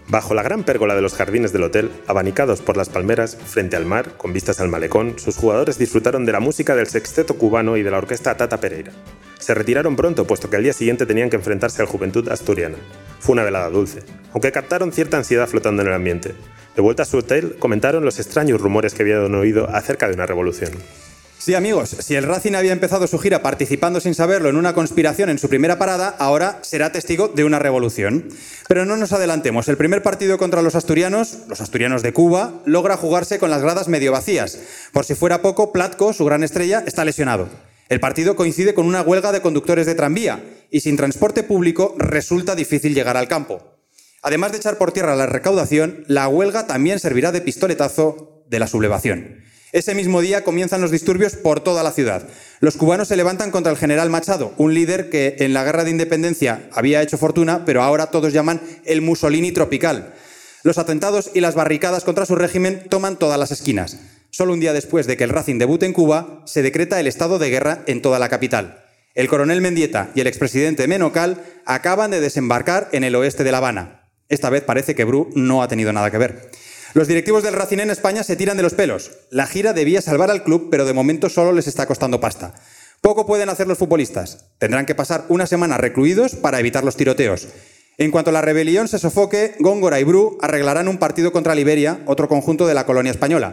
[0.06, 3.86] Bajo la gran pérgola de los jardines del hotel, abanicados por las palmeras, frente al
[3.86, 7.82] mar, con vistas al malecón, sus jugadores disfrutaron de la música del sexteto cubano y
[7.82, 8.92] de la orquesta Tata Pereira.
[9.40, 12.76] Se retiraron pronto, puesto que al día siguiente tenían que enfrentarse al Juventud Asturiana.
[13.18, 16.34] Fue una velada dulce, aunque captaron cierta ansiedad flotando en el ambiente.
[16.76, 20.26] De vuelta a su hotel, comentaron los extraños rumores que habían oído acerca de una
[20.26, 20.70] revolución.
[21.40, 25.30] Sí, amigos, si el Racing había empezado su gira participando sin saberlo en una conspiración
[25.30, 28.28] en su primera parada, ahora será testigo de una revolución.
[28.68, 32.98] Pero no nos adelantemos, el primer partido contra los asturianos, los asturianos de Cuba, logra
[32.98, 34.58] jugarse con las gradas medio vacías.
[34.92, 37.48] Por si fuera poco, Platko, su gran estrella, está lesionado.
[37.88, 42.54] El partido coincide con una huelga de conductores de tranvía y sin transporte público resulta
[42.54, 43.78] difícil llegar al campo.
[44.20, 48.66] Además de echar por tierra la recaudación, la huelga también servirá de pistoletazo de la
[48.66, 49.48] sublevación.
[49.72, 52.26] Ese mismo día comienzan los disturbios por toda la ciudad.
[52.58, 55.92] Los cubanos se levantan contra el general Machado, un líder que en la guerra de
[55.92, 60.12] independencia había hecho fortuna, pero ahora todos llaman el Mussolini tropical.
[60.64, 63.98] Los atentados y las barricadas contra su régimen toman todas las esquinas.
[64.30, 67.38] Solo un día después de que el Racing debute en Cuba, se decreta el estado
[67.38, 68.84] de guerra en toda la capital.
[69.14, 73.58] El coronel Mendieta y el expresidente Menocal acaban de desembarcar en el oeste de La
[73.58, 74.10] Habana.
[74.28, 76.50] Esta vez parece que Bru no ha tenido nada que ver.
[76.92, 79.12] Los directivos del Racing en España se tiran de los pelos.
[79.30, 82.54] La gira debía salvar al club, pero de momento solo les está costando pasta.
[83.00, 84.46] Poco pueden hacer los futbolistas.
[84.58, 87.46] Tendrán que pasar una semana recluidos para evitar los tiroteos.
[87.96, 92.28] En cuanto la rebelión se sofoque, Góngora y Bru arreglarán un partido contra Liberia, otro
[92.28, 93.52] conjunto de la colonia española.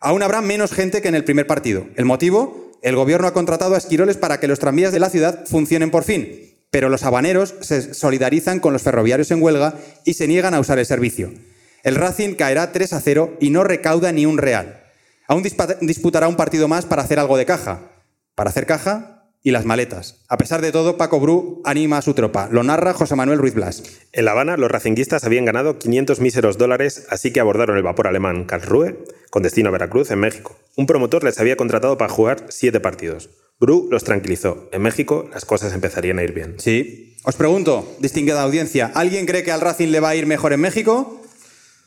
[0.00, 1.86] Aún habrá menos gente que en el primer partido.
[1.96, 2.72] ¿El motivo?
[2.82, 6.04] El gobierno ha contratado a esquiroles para que los tranvías de la ciudad funcionen por
[6.04, 9.74] fin, pero los habaneros se solidarizan con los ferroviarios en huelga
[10.04, 11.32] y se niegan a usar el servicio.
[11.82, 14.84] El Racing caerá 3 a 0 y no recauda ni un real.
[15.26, 17.92] Aún disputará un partido más para hacer algo de caja.
[18.34, 20.24] Para hacer caja y las maletas.
[20.28, 22.48] A pesar de todo, Paco Bru anima a su tropa.
[22.50, 23.82] Lo narra José Manuel Ruiz Blas.
[24.12, 28.08] En La Habana, los racinguistas habían ganado 500 míseros dólares, así que abordaron el vapor
[28.08, 28.98] alemán Karlsruhe
[29.30, 30.56] con destino a Veracruz, en México.
[30.76, 33.30] Un promotor les había contratado para jugar siete partidos.
[33.60, 34.68] Bru los tranquilizó.
[34.72, 36.54] En México las cosas empezarían a ir bien.
[36.58, 37.16] Sí.
[37.24, 40.60] Os pregunto, distinguida audiencia, ¿alguien cree que al Racing le va a ir mejor en
[40.60, 41.17] México?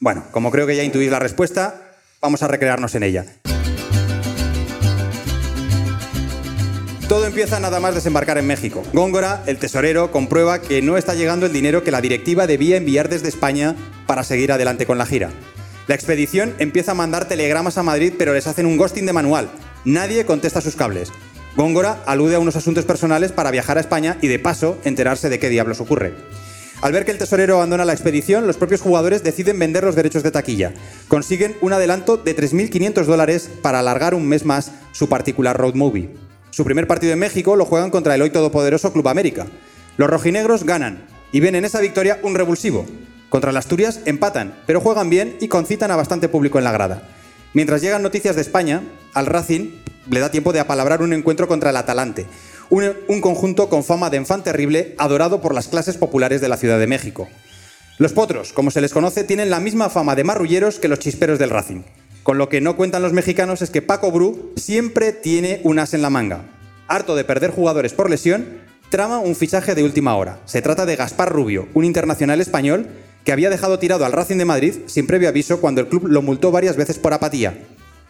[0.01, 1.79] Bueno, como creo que ya intuís la respuesta,
[2.21, 3.23] vamos a recrearnos en ella.
[7.07, 8.81] Todo empieza nada más desembarcar en México.
[8.93, 13.09] Góngora, el tesorero, comprueba que no está llegando el dinero que la directiva debía enviar
[13.09, 13.75] desde España
[14.07, 15.29] para seguir adelante con la gira.
[15.85, 19.51] La expedición empieza a mandar telegramas a Madrid, pero les hacen un ghosting de manual.
[19.85, 21.11] Nadie contesta sus cables.
[21.55, 25.37] Góngora alude a unos asuntos personales para viajar a España y de paso enterarse de
[25.37, 26.15] qué diablos ocurre.
[26.81, 30.23] Al ver que el tesorero abandona la expedición, los propios jugadores deciden vender los derechos
[30.23, 30.73] de taquilla.
[31.07, 36.09] Consiguen un adelanto de 3.500 dólares para alargar un mes más su particular road movie.
[36.49, 39.45] Su primer partido en México lo juegan contra el hoy todopoderoso Club América.
[39.97, 42.87] Los rojinegros ganan y ven en esa victoria un revulsivo.
[43.29, 47.07] Contra las Asturias empatan, pero juegan bien y concitan a bastante público en la grada.
[47.53, 48.81] Mientras llegan noticias de España,
[49.13, 49.69] al Racing
[50.09, 52.25] le da tiempo de apalabrar un encuentro contra el Atalante,
[52.71, 56.79] un, conjunto con fama de enfant terrible adorado por las clases populares de la Ciudad
[56.79, 57.27] de México.
[57.97, 61.37] Los potros, como se les conoce, tienen la misma fama de marrulleros que los chisperos
[61.37, 61.81] del Racing.
[62.23, 65.93] Con lo que no cuentan los mexicanos es que Paco Bru siempre tiene un as
[65.93, 66.45] en la manga.
[66.87, 68.45] Harto de perder jugadores por lesión,
[68.89, 70.39] trama un fichaje de última hora.
[70.45, 72.87] Se trata de Gaspar Rubio, un internacional español
[73.25, 76.21] que había dejado tirado al Racing de Madrid sin previo aviso cuando el club lo
[76.21, 77.53] multó varias veces por apatía.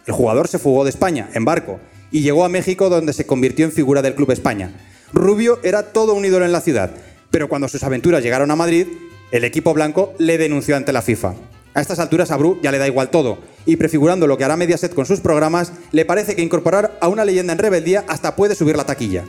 [0.06, 1.80] El jugador se fugó de España, en barco,
[2.12, 4.70] y llegó a México donde se convirtió en figura del Club España.
[5.12, 6.92] Rubio era todo un ídolo en la ciudad,
[7.30, 8.86] pero cuando sus aventuras llegaron a Madrid,
[9.32, 11.34] el equipo blanco le denunció ante la FIFA.
[11.74, 14.58] A estas alturas a Bru ya le da igual todo, y prefigurando lo que hará
[14.58, 18.54] Mediaset con sus programas, le parece que incorporar a una leyenda en rebeldía hasta puede
[18.54, 19.24] subir la taquilla.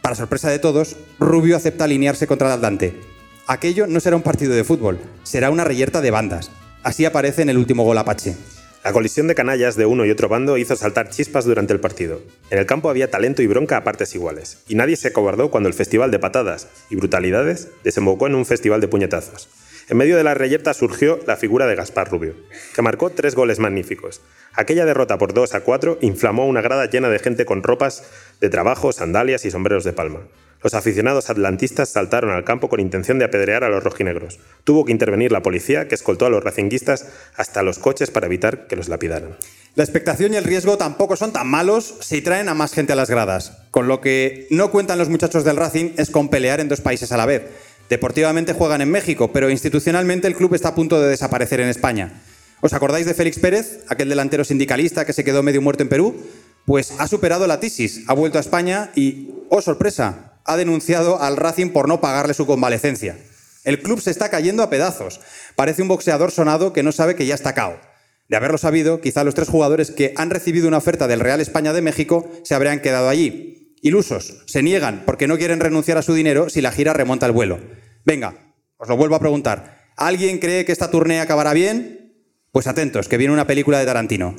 [0.00, 2.98] Para sorpresa de todos, Rubio acepta alinearse contra el Atlante.
[3.46, 6.50] Aquello no será un partido de fútbol, será una reyerta de bandas.
[6.82, 8.36] Así aparece en el último gol Apache.
[8.86, 12.22] La colisión de canallas de uno y otro bando hizo saltar chispas durante el partido.
[12.50, 15.68] En el campo había talento y bronca a partes iguales, y nadie se acobardó cuando
[15.68, 19.48] el festival de patadas y brutalidades desembocó en un festival de puñetazos.
[19.88, 22.36] En medio de la reyerta surgió la figura de Gaspar Rubio,
[22.76, 24.20] que marcó tres goles magníficos.
[24.54, 28.04] Aquella derrota por 2 a 4 inflamó una grada llena de gente con ropas
[28.40, 30.20] de trabajo, sandalias y sombreros de palma.
[30.66, 34.40] Los aficionados atlantistas saltaron al campo con intención de apedrear a los rojinegros.
[34.64, 38.66] Tuvo que intervenir la policía, que escoltó a los racinguistas hasta los coches para evitar
[38.66, 39.36] que los lapidaran.
[39.76, 42.96] La expectación y el riesgo tampoco son tan malos si traen a más gente a
[42.96, 43.58] las gradas.
[43.70, 47.12] Con lo que no cuentan los muchachos del Racing es con pelear en dos países
[47.12, 47.44] a la vez.
[47.88, 52.24] Deportivamente juegan en México, pero institucionalmente el club está a punto de desaparecer en España.
[52.60, 56.16] ¿Os acordáis de Félix Pérez, aquel delantero sindicalista que se quedó medio muerto en Perú?
[56.64, 61.36] Pues ha superado la tisis, ha vuelto a España y, oh sorpresa, ha denunciado al
[61.36, 63.18] Racing por no pagarle su convalecencia.
[63.64, 65.20] El club se está cayendo a pedazos.
[65.56, 67.80] Parece un boxeador sonado que no sabe que ya está cao.
[68.28, 71.72] De haberlo sabido, quizá los tres jugadores que han recibido una oferta del Real España
[71.72, 73.76] de México se habrían quedado allí.
[73.82, 77.32] Ilusos, se niegan porque no quieren renunciar a su dinero si la gira remonta el
[77.32, 77.60] vuelo.
[78.04, 78.34] Venga,
[78.78, 79.90] os lo vuelvo a preguntar.
[79.96, 82.14] ¿Alguien cree que esta turnea acabará bien?
[82.52, 84.34] Pues atentos, que viene una película de Tarantino.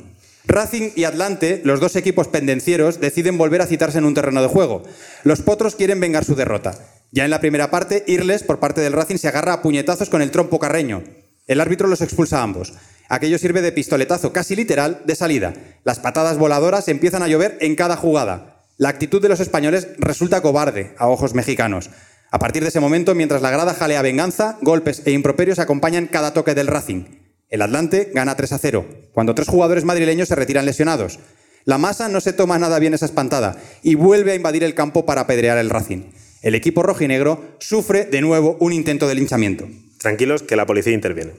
[0.48, 4.48] Racing y Atlante, los dos equipos pendencieros, deciden volver a citarse en un terreno de
[4.48, 4.82] juego.
[5.22, 6.74] Los potros quieren vengar su derrota.
[7.12, 10.22] Ya en la primera parte, Irles, por parte del Racing, se agarra a puñetazos con
[10.22, 11.04] el trompo carreño.
[11.46, 12.72] El árbitro los expulsa a ambos.
[13.10, 15.52] Aquello sirve de pistoletazo casi literal de salida.
[15.84, 18.64] Las patadas voladoras empiezan a llover en cada jugada.
[18.78, 21.90] La actitud de los españoles resulta cobarde a ojos mexicanos.
[22.30, 26.32] A partir de ese momento, mientras la grada jalea venganza, golpes e improperios acompañan cada
[26.32, 27.27] toque del Racing.
[27.48, 31.18] El Atlante gana 3 a 0, cuando tres jugadores madrileños se retiran lesionados.
[31.64, 35.06] La masa no se toma nada bien esa espantada y vuelve a invadir el campo
[35.06, 36.02] para apedrear el Racing
[36.42, 39.68] el equipo rojinegro sufre de nuevo un intento de linchamiento.
[39.98, 41.32] Tranquilos que la policía interviene.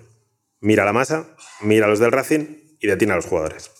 [0.60, 1.28] Mira la masa,
[1.62, 3.72] mira a los del Racing y detiene a los jugadores.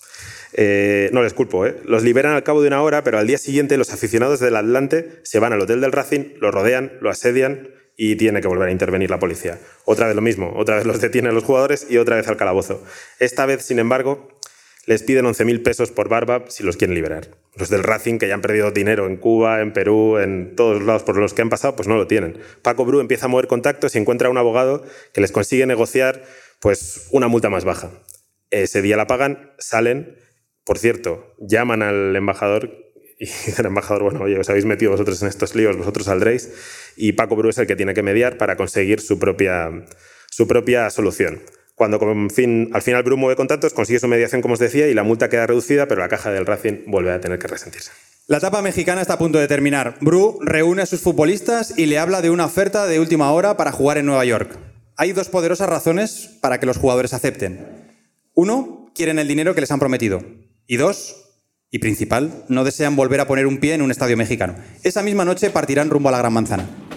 [0.54, 1.78] Eh, no les culpo, ¿eh?
[1.84, 5.20] los liberan al cabo de una hora, pero al día siguiente los aficionados del Atlante
[5.24, 7.70] se van al hotel del Racing, lo rodean, lo asedian
[8.02, 9.60] y tiene que volver a intervenir la policía.
[9.84, 12.82] Otra vez lo mismo, otra vez los detienen los jugadores y otra vez al calabozo.
[13.20, 14.40] Esta vez, sin embargo,
[14.86, 17.28] les piden 11.000 pesos por barba si los quieren liberar.
[17.56, 21.04] Los del Racing, que ya han perdido dinero en Cuba, en Perú, en todos lados
[21.04, 22.38] por los que han pasado, pues no lo tienen.
[22.62, 26.24] Paco Bru empieza a mover contactos y encuentra a un abogado que les consigue negociar
[26.62, 27.92] pues, una multa más baja.
[28.50, 30.16] Ese día la pagan, salen.
[30.64, 35.28] Por cierto, llaman al embajador y el embajador, bueno, oye, os habéis metido vosotros en
[35.28, 36.50] estos líos, vosotros saldréis.
[37.02, 39.72] Y Paco Bru es el que tiene que mediar para conseguir su propia,
[40.30, 41.42] su propia solución.
[41.74, 45.30] Cuando al final Bru mueve contactos, consigue su mediación, como os decía, y la multa
[45.30, 47.92] queda reducida, pero la caja del Racing vuelve a tener que resentirse.
[48.28, 49.96] La etapa mexicana está a punto de terminar.
[50.02, 53.72] Bru reúne a sus futbolistas y le habla de una oferta de última hora para
[53.72, 54.60] jugar en Nueva York.
[54.98, 57.66] Hay dos poderosas razones para que los jugadores acepten.
[58.34, 60.22] Uno, quieren el dinero que les han prometido.
[60.68, 61.16] Y dos,
[61.72, 64.56] y principal, no desean volver a poner un pie en un estadio mexicano.
[64.84, 66.89] Esa misma noche partirán rumbo a la Gran Manzana.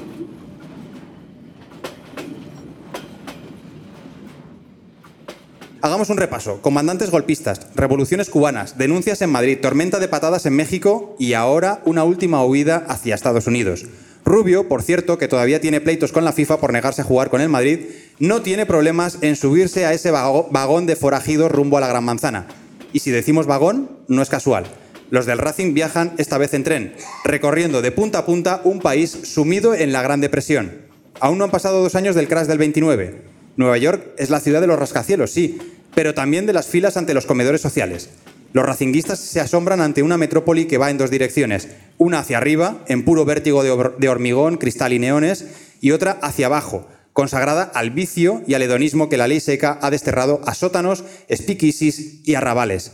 [5.84, 6.62] Hagamos un repaso.
[6.62, 12.04] Comandantes golpistas, revoluciones cubanas, denuncias en Madrid, tormenta de patadas en México y ahora una
[12.04, 13.86] última huida hacia Estados Unidos.
[14.24, 17.40] Rubio, por cierto, que todavía tiene pleitos con la FIFA por negarse a jugar con
[17.40, 17.80] el Madrid,
[18.20, 22.46] no tiene problemas en subirse a ese vagón de forajidos rumbo a la Gran Manzana.
[22.92, 24.66] Y si decimos vagón, no es casual.
[25.10, 29.10] Los del Racing viajan esta vez en tren, recorriendo de punta a punta un país
[29.24, 30.82] sumido en la Gran Depresión.
[31.18, 33.32] Aún no han pasado dos años del crash del 29.
[33.56, 35.58] Nueva York es la ciudad de los rascacielos, sí,
[35.94, 38.10] pero también de las filas ante los comedores sociales.
[38.52, 42.84] Los racinguistas se asombran ante una metrópoli que va en dos direcciones, una hacia arriba,
[42.86, 45.46] en puro vértigo de hormigón, cristal y neones,
[45.80, 49.90] y otra hacia abajo, consagrada al vicio y al hedonismo que la ley seca ha
[49.90, 52.92] desterrado a sótanos, espiquisis y arrabales.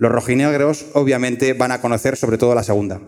[0.00, 3.00] Los rojinegros, obviamente, van a conocer sobre todo la segunda.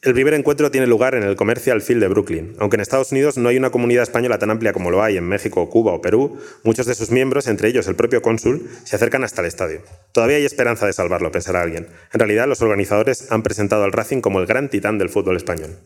[0.00, 2.56] El primer encuentro tiene lugar en el Commercial Field de Brooklyn.
[2.58, 5.28] Aunque en Estados Unidos no hay una comunidad española tan amplia como lo hay en
[5.28, 9.24] México, Cuba o Perú, muchos de sus miembros, entre ellos el propio cónsul, se acercan
[9.24, 9.82] hasta el estadio.
[10.12, 11.86] Todavía hay esperanza de salvarlo, pensará alguien.
[12.14, 15.76] En realidad, los organizadores han presentado al Racing como el gran titán del fútbol español.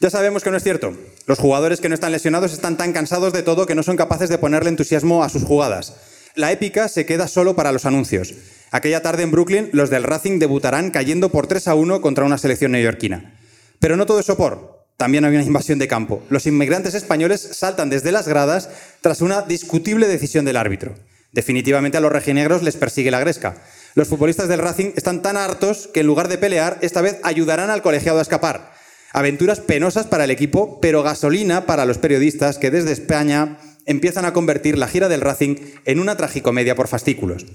[0.00, 0.94] Ya sabemos que no es cierto.
[1.26, 4.30] Los jugadores que no están lesionados están tan cansados de todo que no son capaces
[4.30, 5.94] de ponerle entusiasmo a sus jugadas.
[6.34, 8.34] La épica se queda solo para los anuncios.
[8.70, 12.38] Aquella tarde en Brooklyn, los del Racing debutarán cayendo por 3 a 1 contra una
[12.38, 13.38] selección neoyorquina.
[13.78, 14.86] Pero no todo es sopor.
[14.96, 16.22] También hay una invasión de campo.
[16.30, 18.70] Los inmigrantes españoles saltan desde las gradas
[19.02, 20.94] tras una discutible decisión del árbitro.
[21.32, 23.56] Definitivamente a los rejinegros les persigue la gresca.
[23.94, 27.70] Los futbolistas del Racing están tan hartos que en lugar de pelear, esta vez ayudarán
[27.70, 28.72] al colegiado a escapar.
[29.12, 34.32] Aventuras penosas para el equipo, pero gasolina para los periodistas que desde España empiezan a
[34.32, 37.46] convertir la gira del Racing en una tragicomedia por fascículos.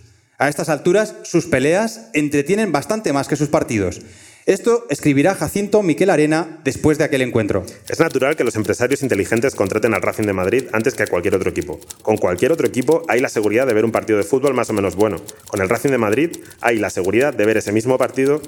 [0.41, 4.01] A estas alturas, sus peleas entretienen bastante más que sus partidos.
[4.47, 7.63] Esto escribirá Jacinto Miquel Arena después de aquel encuentro.
[7.87, 11.35] Es natural que los empresarios inteligentes contraten al Racing de Madrid antes que a cualquier
[11.35, 11.79] otro equipo.
[12.01, 14.73] Con cualquier otro equipo hay la seguridad de ver un partido de fútbol más o
[14.73, 15.17] menos bueno.
[15.47, 18.41] Con el Racing de Madrid hay la seguridad de ver ese mismo partido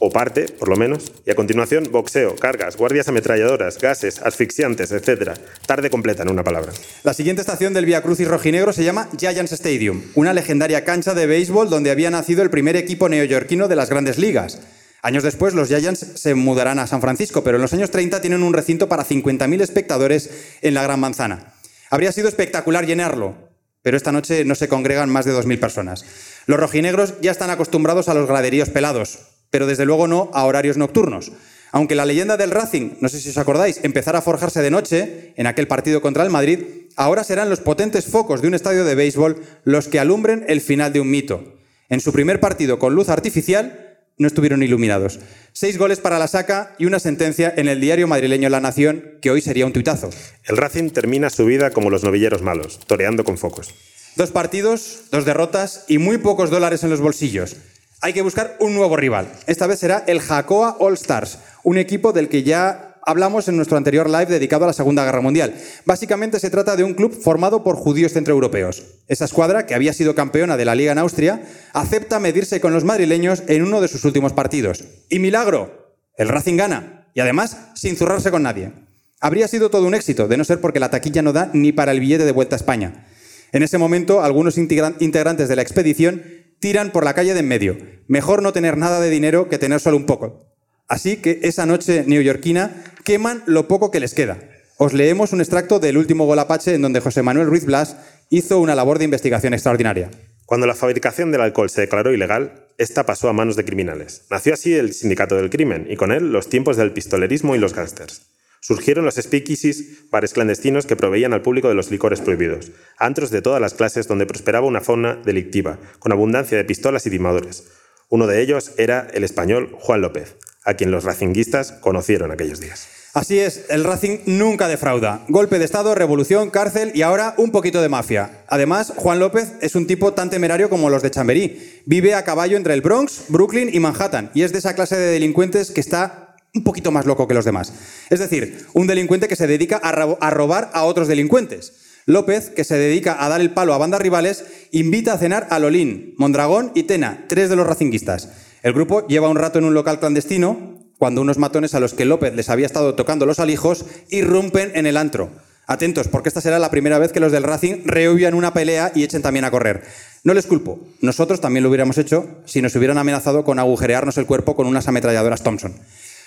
[0.00, 5.38] o parte, por lo menos, y a continuación boxeo, cargas, guardias ametralladoras, gases, asfixiantes, etc.
[5.66, 6.72] Tarde completa, en una palabra.
[7.04, 11.26] La siguiente estación del Via Crucis rojinegro se llama Giants Stadium, una legendaria cancha de
[11.26, 14.58] béisbol donde había nacido el primer equipo neoyorquino de las grandes ligas.
[15.02, 18.42] Años después, los Giants se mudarán a San Francisco, pero en los años 30 tienen
[18.42, 20.30] un recinto para 50.000 espectadores
[20.62, 21.54] en la Gran Manzana.
[21.90, 23.34] Habría sido espectacular llenarlo,
[23.82, 26.04] pero esta noche no se congregan más de 2.000 personas.
[26.46, 30.76] Los rojinegros ya están acostumbrados a los graderíos pelados, pero desde luego no a horarios
[30.76, 31.32] nocturnos.
[31.72, 35.34] Aunque la leyenda del Racing, no sé si os acordáis, empezara a forjarse de noche
[35.36, 36.60] en aquel partido contra el Madrid,
[36.96, 40.92] ahora serán los potentes focos de un estadio de béisbol los que alumbren el final
[40.92, 41.54] de un mito.
[41.88, 43.90] En su primer partido con luz artificial,
[44.20, 45.18] no estuvieron iluminados.
[45.52, 49.30] Seis goles para la saca y una sentencia en el diario madrileño La Nación, que
[49.30, 50.10] hoy sería un tuitazo.
[50.44, 53.74] El Racing termina su vida como los novilleros malos, toreando con focos.
[54.16, 57.56] Dos partidos, dos derrotas y muy pocos dólares en los bolsillos.
[58.02, 59.30] Hay que buscar un nuevo rival.
[59.46, 63.76] Esta vez será el Jacoa All Stars, un equipo del que ya hablamos en nuestro
[63.76, 65.54] anterior live dedicado a la Segunda Guerra Mundial.
[65.84, 68.84] Básicamente se trata de un club formado por judíos centroeuropeos.
[69.06, 71.42] Esa escuadra, que había sido campeona de la Liga en Austria,
[71.74, 74.82] acepta medirse con los madrileños en uno de sus últimos partidos.
[75.10, 78.72] Y milagro, el Racing gana, y además sin zurrarse con nadie.
[79.20, 81.92] Habría sido todo un éxito, de no ser porque la taquilla no da ni para
[81.92, 83.06] el billete de vuelta a España.
[83.52, 86.22] En ese momento, algunos integrantes de la expedición
[86.60, 87.78] tiran por la calle de en medio.
[88.06, 90.46] Mejor no tener nada de dinero que tener solo un poco.
[90.88, 94.38] Así que esa noche neoyorquina queman lo poco que les queda.
[94.76, 97.96] Os leemos un extracto del último gol Apache en donde José Manuel Ruiz Blas
[98.28, 100.10] hizo una labor de investigación extraordinaria.
[100.46, 104.22] Cuando la fabricación del alcohol se declaró ilegal, esta pasó a manos de criminales.
[104.30, 107.74] Nació así el sindicato del crimen y con él los tiempos del pistolerismo y los
[107.74, 108.22] gángsters.
[108.60, 113.40] Surgieron los speakeasies, bares clandestinos que proveían al público de los licores prohibidos, antros de
[113.40, 117.64] todas las clases donde prosperaba una fauna delictiva, con abundancia de pistolas y timadores.
[118.10, 122.86] Uno de ellos era el español Juan López, a quien los racinguistas conocieron aquellos días.
[123.12, 125.24] Así es, el Racing nunca defrauda.
[125.28, 128.44] Golpe de Estado, revolución, cárcel y ahora un poquito de mafia.
[128.46, 131.80] Además, Juan López es un tipo tan temerario como los de Chamberí.
[131.86, 135.10] Vive a caballo entre el Bronx, Brooklyn y Manhattan y es de esa clase de
[135.10, 137.72] delincuentes que está un poquito más loco que los demás.
[138.10, 141.72] Es decir, un delincuente que se dedica a, robar a otros delincuentes.
[142.06, 145.58] López, que se dedica a dar el palo a bandas rivales, invita a cenar a
[145.58, 148.30] Lolín, Mondragón y Tena, tres de los racinguistas.
[148.62, 152.04] El grupo lleva un rato en un local clandestino cuando unos matones a los que
[152.04, 155.30] López les había estado tocando los alijos irrumpen en el antro.
[155.66, 159.04] Atentos, porque esta será la primera vez que los del Racing rehuyan una pelea y
[159.04, 159.82] echen también a correr.
[160.24, 164.26] No les culpo, nosotros también lo hubiéramos hecho si nos hubieran amenazado con agujerearnos el
[164.26, 165.74] cuerpo con unas ametralladoras Thompson.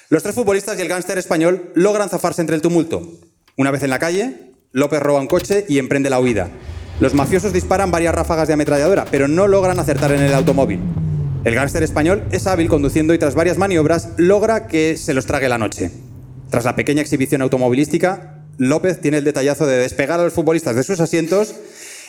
[0.09, 3.19] Los tres futbolistas y el gángster español logran zafarse entre el tumulto.
[3.57, 6.49] Una vez en la calle, López roba un coche y emprende la huida.
[6.99, 10.79] Los mafiosos disparan varias ráfagas de ametralladora, pero no logran acertar en el automóvil.
[11.45, 15.49] El gángster español es hábil conduciendo y tras varias maniobras logra que se los trague
[15.49, 15.91] la noche.
[16.49, 20.83] Tras la pequeña exhibición automovilística, López tiene el detallazo de despegar a los futbolistas de
[20.83, 21.55] sus asientos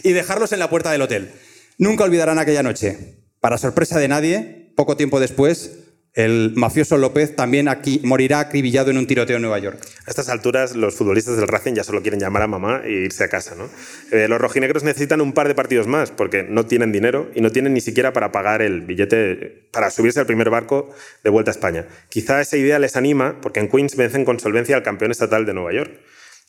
[0.03, 1.33] y dejarlos en la puerta del hotel.
[1.79, 3.19] Nunca olvidarán aquella noche.
[3.41, 5.84] Para sorpresa de nadie, poco tiempo después,
[6.15, 9.79] el mafioso López también aquí morirá acribillado en un tiroteo en Nueva York.
[10.07, 13.25] A estas alturas, los futbolistas del Racing ya solo quieren llamar a mamá e irse
[13.25, 13.57] a casa.
[13.57, 13.69] ¿no?
[14.13, 17.51] Eh, los rojinegros necesitan un par de partidos más porque no tienen dinero y no
[17.51, 20.95] tienen ni siquiera para pagar el billete para subirse al primer barco
[21.25, 21.87] de vuelta a España.
[22.09, 25.55] Quizá esa idea les anima porque en Queens vencen con solvencia al campeón estatal de
[25.55, 26.01] Nueva York.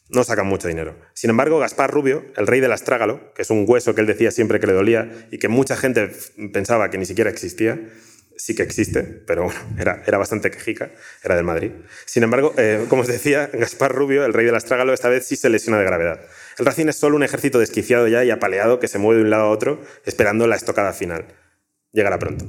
[0.10, 0.96] No sacan mucho dinero.
[1.16, 4.30] Sin embargo, Gaspar Rubio, el rey del astrágalo, que es un hueso que él decía
[4.30, 6.12] siempre que le dolía y que mucha gente
[6.54, 7.80] pensaba que ni siquiera existía,
[8.38, 10.92] sí que existe, pero bueno, era, era bastante quejica,
[11.24, 11.72] era del Madrid.
[12.06, 15.36] Sin embargo, eh, como os decía, Gaspar Rubio, el rey del astrágalo, esta vez sí
[15.36, 16.20] se lesiona de gravedad.
[16.58, 19.30] El Racing es solo un ejército desquiciado ya y apaleado que se mueve de un
[19.30, 21.26] lado a otro esperando la estocada final.
[21.92, 22.46] Llegará pronto.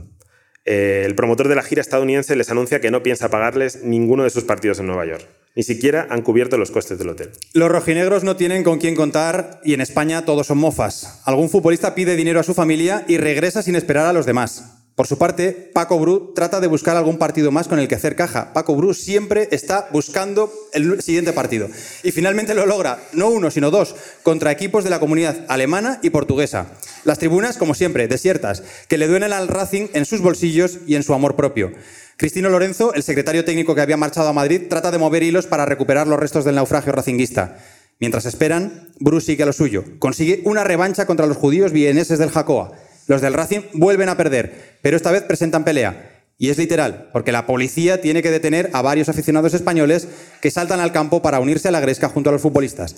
[0.64, 4.30] Eh, el promotor de la gira estadounidense les anuncia que no piensa pagarles ninguno de
[4.30, 5.24] sus partidos en Nueva York.
[5.54, 7.30] Ni siquiera han cubierto los costes del hotel.
[7.54, 11.22] Los rojinegros no tienen con quién contar y en España todos son mofas.
[11.24, 14.75] Algún futbolista pide dinero a su familia y regresa sin esperar a los demás.
[14.96, 18.16] Por su parte, Paco Bru trata de buscar algún partido más con el que hacer
[18.16, 18.54] caja.
[18.54, 21.68] Paco Bru siempre está buscando el siguiente partido.
[22.02, 26.08] Y finalmente lo logra, no uno, sino dos, contra equipos de la comunidad alemana y
[26.08, 26.68] portuguesa.
[27.04, 31.02] Las tribunas, como siempre, desiertas, que le duelen al Racing en sus bolsillos y en
[31.02, 31.72] su amor propio.
[32.16, 35.66] Cristino Lorenzo, el secretario técnico que había marchado a Madrid, trata de mover hilos para
[35.66, 37.58] recuperar los restos del naufragio racinguista.
[38.00, 39.84] Mientras esperan, Bru sigue a lo suyo.
[39.98, 42.72] Consigue una revancha contra los judíos vieneses del Jacoa.
[43.06, 46.12] Los del Racing vuelven a perder, pero esta vez presentan pelea.
[46.38, 50.06] Y es literal, porque la policía tiene que detener a varios aficionados españoles
[50.42, 52.96] que saltan al campo para unirse a la gresca junto a los futbolistas.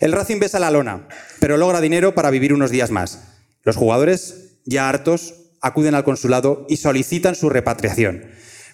[0.00, 1.06] El Racing besa la lona,
[1.40, 3.20] pero logra dinero para vivir unos días más.
[3.62, 8.24] Los jugadores, ya hartos, acuden al consulado y solicitan su repatriación.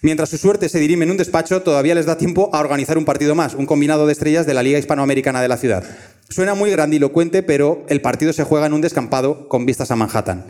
[0.01, 3.05] Mientras su suerte se dirime en un despacho, todavía les da tiempo a organizar un
[3.05, 5.83] partido más, un combinado de estrellas de la Liga Hispanoamericana de la ciudad.
[6.29, 10.45] Suena muy grandilocuente, pero el partido se juega en un descampado con vistas a Manhattan.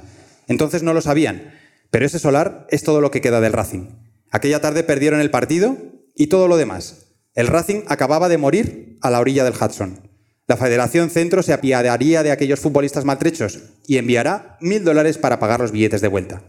[0.48, 1.54] Entonces no lo sabían,
[1.91, 3.88] pero ese solar es todo lo que queda del Racing.
[4.32, 5.78] Aquella tarde perdieron el partido
[6.16, 7.14] y todo lo demás.
[7.34, 10.10] El Racing acababa de morir a la orilla del Hudson.
[10.48, 15.60] La Federación Centro se apiadaría de aquellos futbolistas maltrechos y enviará mil dólares para pagar
[15.60, 16.43] los billetes de vuelta.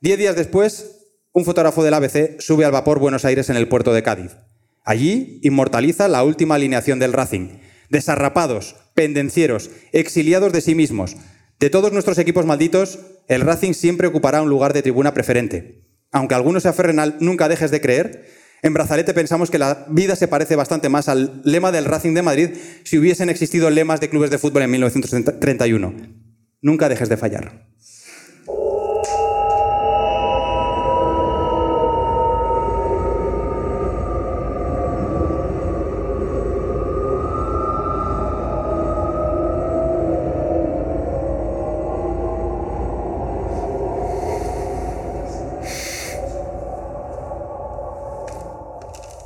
[0.00, 1.00] Diez días después,
[1.32, 4.36] un fotógrafo del ABC sube al vapor Buenos Aires en el puerto de Cádiz.
[4.84, 7.58] Allí inmortaliza la última alineación del Racing.
[7.88, 11.16] Desarrapados, pendencieros, exiliados de sí mismos.
[11.58, 15.82] De todos nuestros equipos malditos, el Racing siempre ocupará un lugar de tribuna preferente.
[16.12, 18.26] Aunque algunos se aferren al nunca dejes de creer,
[18.62, 22.22] en Brazalete pensamos que la vida se parece bastante más al lema del Racing de
[22.22, 22.50] Madrid
[22.82, 25.94] si hubiesen existido lemas de clubes de fútbol en 1931.
[26.62, 27.66] Nunca dejes de fallar.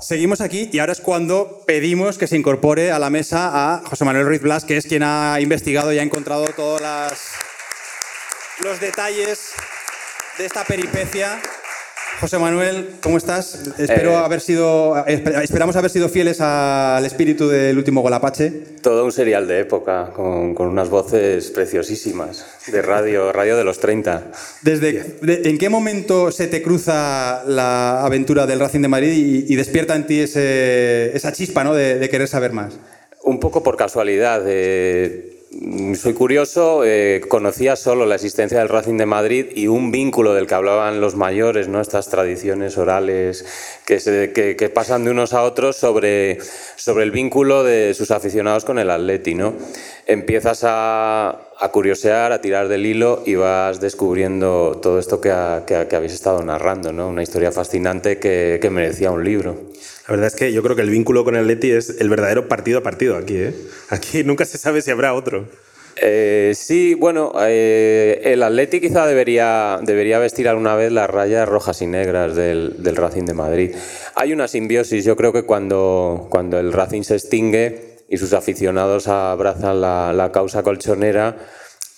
[0.09, 4.06] Seguimos aquí y ahora es cuando pedimos que se incorpore a la mesa a José
[4.06, 6.80] Manuel Ruiz Blas, que es quien ha investigado y ha encontrado todos
[8.61, 9.52] los detalles
[10.38, 11.38] de esta peripecia
[12.20, 13.74] José Manuel, ¿cómo estás?
[13.78, 18.50] Espero eh, haber sido, esperamos haber sido fieles al espíritu del último Golapache.
[18.82, 24.32] Todo un serial de época, con, unas voces preciosísimas, de radio, radio de los 30.
[24.62, 29.94] Desde, ¿En qué momento se te cruza la aventura del Racing de Madrid y, despierta
[29.94, 31.72] en ti esa chispa ¿no?
[31.72, 32.74] de, querer saber más?
[33.22, 34.42] Un poco por casualidad.
[34.42, 35.27] Mm,
[35.94, 40.46] soy curioso, eh, conocía solo la existencia del Racing de Madrid y un vínculo del
[40.46, 41.80] que hablaban los mayores, ¿no?
[41.80, 43.46] estas tradiciones orales
[43.86, 46.38] que, se, que, pasan de unos a otros sobre,
[46.76, 49.38] sobre el vínculo de sus aficionados con el Atleti.
[50.07, 55.30] Empiezas a, a curiosear, a tirar del hilo y vas descubriendo todo esto que,
[55.66, 57.09] que, habéis estado narrando, ¿no?
[57.09, 59.57] una historia fascinante que, que merecía un libro.
[60.09, 62.48] La verdad es que yo creo que el vínculo con el Atleti es el verdadero
[62.48, 63.36] partido a partido aquí.
[63.36, 63.54] ¿eh?
[63.90, 65.46] Aquí nunca se sabe si habrá otro.
[66.00, 71.82] Eh, sí, bueno, eh, el Atleti quizá debería, debería vestir alguna vez las rayas rojas
[71.82, 73.76] y negras del, del, Racing de Madrid.
[74.14, 79.09] Hay una simbiosis, yo creo que cuando, cuando el Racing se extingue y sus aficionados
[79.09, 81.36] abrazan la, la causa colchonera,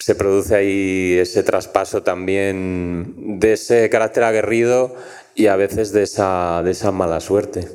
[0.01, 4.97] se produce ahí ese traspaso también de ese carácter aguerrido
[5.35, 7.67] y a veces de esa, de esa mala suerte.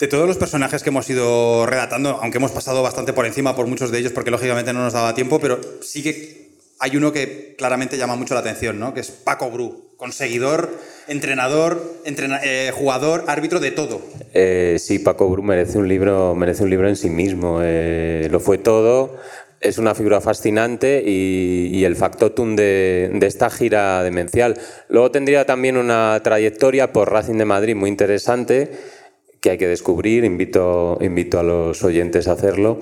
[0.00, 3.66] De todos los personajes que hemos ido relatando, aunque hemos pasado bastante por encima por
[3.66, 7.54] muchos de ellos, porque lógicamente no nos daba tiempo, pero sí que hay uno que
[7.58, 8.94] claramente llama mucho la atención, ¿no?
[8.94, 10.70] que es Paco Bru, conseguidor,
[11.08, 14.00] entrenador, eh, jugador, árbitro de todo.
[14.32, 17.60] Eh, sí, Paco Bru merece un libro, merece un libro en sí mismo.
[17.62, 19.18] Eh, lo fue todo
[19.60, 24.58] es una figura fascinante y, el factotum de, de, esta gira demencial.
[24.88, 28.70] Luego tendría también una trayectoria por Racing de Madrid muy interesante
[29.40, 32.78] que hay que descubrir, invito, invito a los oyentes a hacerlo.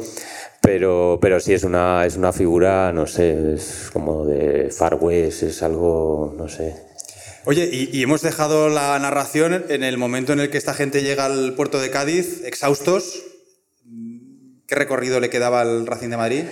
[0.61, 5.45] Pero, pero sí es una, es una figura, no sé, es como de Far West,
[5.45, 6.75] es algo, no sé.
[7.45, 11.03] Oye, y, y, hemos dejado la narración en el momento en el que esta gente
[11.03, 13.28] llega al puerto de Cádiz, exhaustos.
[14.69, 16.45] ¿Qué recorrido le quedaba al Racing de Madrid?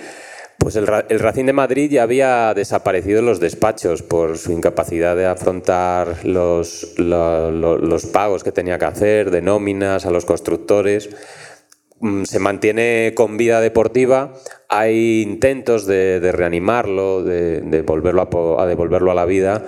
[0.57, 6.25] Pues el, Racing de Madrid ya había desaparecido los despachos por su incapacidad de afrontar
[6.25, 11.11] los, los, pagos que tenía que hacer, de nóminas a los constructores.
[11.99, 14.33] Mm, se mantiene con vida deportiva,
[14.67, 19.63] hay intentos de, reanimarlo, de, volverlo a, devolverlo a la vida,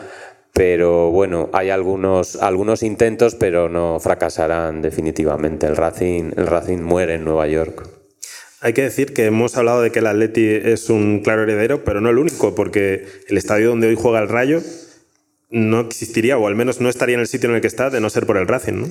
[0.54, 5.68] pero bueno, hay algunos, algunos intentos, pero no fracasarán definitivamente.
[5.68, 7.99] El Racing, el Racing muere en Nueva York.
[8.62, 12.02] Hay que decir que hemos hablado de que el Atleti es un claro heredero, pero
[12.02, 14.62] no el único, porque el estadio donde hoy juega el Rayo
[15.50, 18.02] no existiría, o al menos no estaría en el sitio en el que está, de
[18.02, 18.88] no ser por el Racing, ¿no?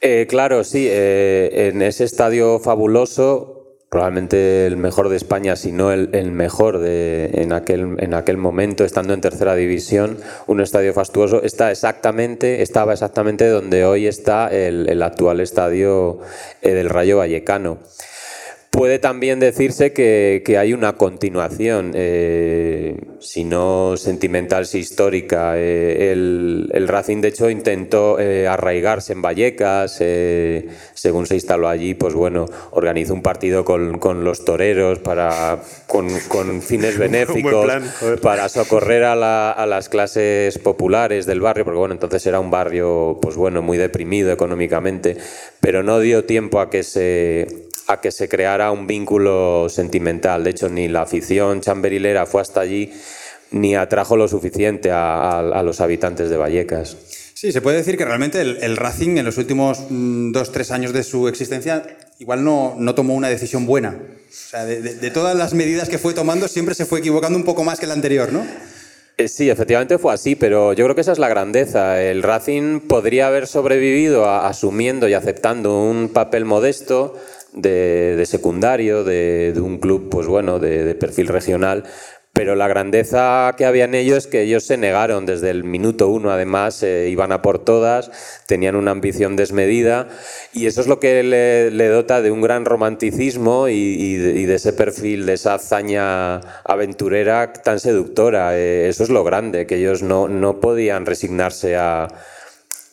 [0.00, 0.86] Eh, claro, sí.
[0.88, 3.58] Eh, en ese estadio fabuloso,
[3.90, 8.84] probablemente el mejor de España, si no el, mejor de, en, aquel, en aquel momento,
[8.84, 15.02] estando en tercera división, un estadio fastuoso, está exactamente, estaba exactamente donde hoy está el,
[15.02, 16.20] actual estadio
[16.62, 17.78] eh, del Rayo Vallecano.
[18.78, 25.54] Puede también decirse que, hay una continuación, eh, si no sentimental, si histórica.
[25.56, 30.00] Eh, el, Racing, de hecho, intentó eh, arraigarse en Vallecas.
[30.94, 36.98] según se instaló allí, pues bueno, organizó un partido con, los toreros para, con, fines
[37.00, 37.68] benéficos
[38.22, 43.18] para socorrer a, a, las clases populares del barrio, porque bueno, entonces era un barrio,
[43.20, 45.16] pues bueno, muy deprimido económicamente,
[45.60, 50.44] pero no dio tiempo a que se a que se creara un vínculo sentimental.
[50.44, 52.92] De hecho, ni la afición chamberilera fue hasta allí,
[53.50, 56.96] ni atrajo lo suficiente a, los habitantes de Vallecas.
[57.32, 60.92] Sí, se puede decir que realmente el, Racing en los últimos mm, dos, tres años
[60.92, 61.82] de su existencia
[62.18, 63.96] igual no, no tomó una decisión buena.
[63.96, 67.64] O sea, de, todas las medidas que fue tomando siempre se fue equivocando un poco
[67.64, 68.44] más que la anterior, ¿no?
[69.16, 72.02] Eh, sí, efectivamente fue así, pero yo creo que esa es la grandeza.
[72.02, 77.16] El Racing podría haber sobrevivido asumiendo y aceptando un papel modesto
[77.52, 81.84] de, secundario, de, un club, pues bueno, de perfil regional,
[82.38, 86.06] pero la grandeza que había en ellos es que ellos se negaron desde el minuto
[86.06, 88.12] uno, además, eh, iban a por todas,
[88.46, 90.06] tenían una ambición desmedida
[90.52, 95.26] y eso es lo que le, dota de un gran romanticismo y, de, ese perfil,
[95.26, 98.56] de esa hazaña aventurera tan seductora.
[98.56, 102.06] Eh, eso es lo grande, que ellos no, no podían resignarse a,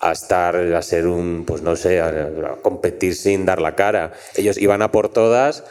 [0.09, 4.13] a estar, a ser un, pues no sé, a competir sin dar la cara.
[4.35, 5.63] Ellos iban a por todas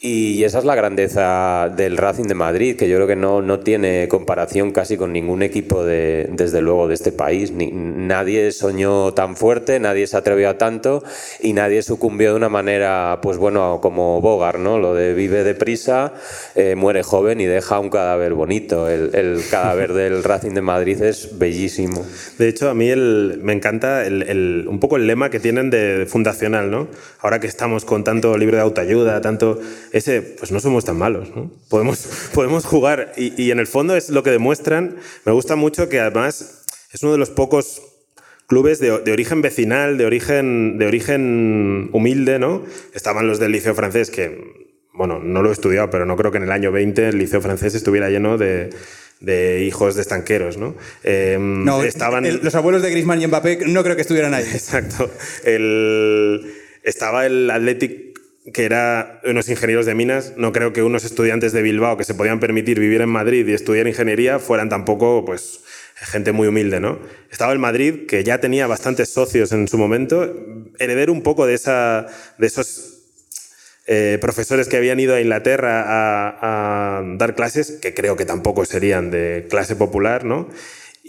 [0.00, 3.58] y esa es la grandeza del Racing de Madrid, que yo creo que no, no
[3.58, 7.50] tiene comparación casi con ningún equipo de, desde luego de este país.
[7.50, 11.02] Ni, nadie soñó tan fuerte, nadie se atrevió a tanto
[11.40, 14.78] y nadie sucumbió de una manera, pues bueno, como Bogar, ¿no?
[14.78, 16.14] Lo de vive deprisa,
[16.54, 18.88] eh, muere joven y deja un cadáver bonito.
[18.88, 22.06] El, el, cadáver del Racing de Madrid es bellísimo.
[22.38, 25.70] De hecho, a mí el, me encanta el, el, un poco el lema que tienen
[25.70, 26.86] de fundacional, ¿no?
[27.18, 29.58] Ahora que estamos con tanto libro de autoayuda, tanto
[29.92, 31.50] ese, pues no somos tan malos, ¿no?
[31.68, 34.96] Podemos, podemos jugar y, y en el fondo es lo que demuestran.
[35.24, 37.82] Me gusta mucho que además es uno de los pocos
[38.46, 42.64] clubes de, de, origen vecinal, de origen, de origen humilde, ¿no?
[42.94, 46.38] Estaban los del Liceo Francés, que, bueno, no lo he estudiado, pero no creo que
[46.38, 48.70] en el año 20 el Liceo Francés estuviera lleno de,
[49.20, 50.74] de hijos de estanqueros, ¿no?
[51.04, 52.24] Eh, no estaban...
[52.42, 54.44] los abuelos de Griezmann y Mbappé no creo que estuvieran ahí.
[54.52, 55.10] Exacto.
[55.44, 56.50] El,
[56.82, 58.07] estaba el Athletic
[58.52, 60.34] que era unos ingenieros de minas.
[60.36, 63.52] No creo que unos estudiantes de Bilbao que se podían permitir vivir en Madrid y
[63.52, 65.60] estudiar ingeniería fueran tampoco, pues,
[65.94, 66.98] gente muy humilde, ¿no?
[67.30, 70.34] Estaba el Madrid, que ya tenía bastantes socios en su momento,
[70.78, 72.06] heredero un poco de, esa,
[72.38, 72.98] de esos
[73.86, 78.64] eh, profesores que habían ido a Inglaterra a, a, dar clases, que creo que tampoco
[78.64, 80.48] serían de clase popular, ¿no?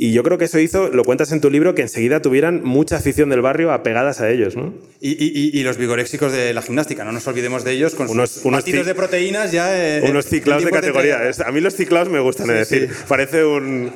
[0.02, 2.96] Y yo creo que eso hizo, lo cuentas en tu libro, que enseguida tuvieran mucha
[2.96, 4.74] afición del barrio apegadas a ellos, ¿no?
[5.02, 8.46] Y, y, y los vigoréxicos de la gimnástica, no nos olvidemos de ellos, con unos,
[8.46, 9.68] unos de proteínas ya...
[9.78, 11.20] Eh, unos ciclados de categoría.
[11.46, 13.92] a mí los ciclados me gustan, es decir, parece un...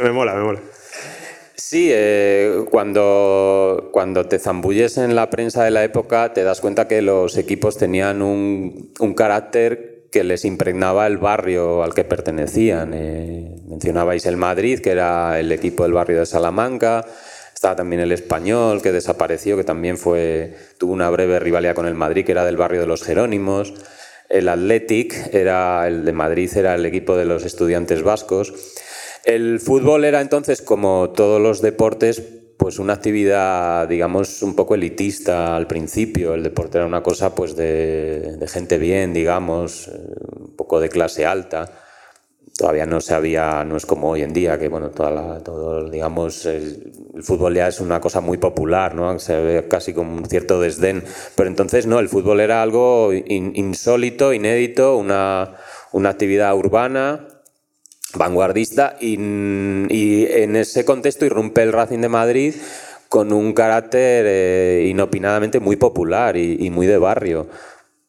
[0.00, 0.60] Me mola, me mola.
[1.56, 6.86] Sí, eh, cuando, cuando te zambulles en la prensa de la época te das cuenta
[6.86, 12.92] que los equipos tenían un, un carácter que les impregnaba el barrio al que pertenecían.
[12.94, 17.04] Eh, mencionabais el Madrid, que era el equipo del barrio de Salamanca.
[17.52, 21.96] Estaba también el Español, que desapareció, que también fue, tuvo una breve rivalidad con el
[21.96, 23.74] Madrid, que era del barrio de los Jerónimos.
[24.28, 28.54] El Athletic, era, el de Madrid, era el equipo de los estudiantes vascos.
[29.24, 32.22] El fútbol era entonces, como todos los deportes,
[32.56, 36.34] pues una actividad, digamos, un poco elitista al principio.
[36.34, 39.92] El deporte era una cosa pues de, gente bien, digamos, eh,
[40.40, 41.70] un poco de clase alta.
[42.56, 46.46] Todavía no se había, no es como hoy en día, que bueno, toda todo, digamos,
[46.46, 46.92] el,
[47.22, 49.18] fútbol ya es una cosa muy popular, ¿no?
[49.18, 51.02] Se ve casi con un cierto desdén.
[51.34, 55.54] Pero entonces no, el fútbol era algo insólito, inédito, una,
[55.92, 57.26] una actividad urbana
[58.14, 62.54] vanguardista y, en ese contexto irrumpe el Racing de Madrid
[63.08, 67.46] con un carácter eh, inopinadamente muy popular y, muy de barrio.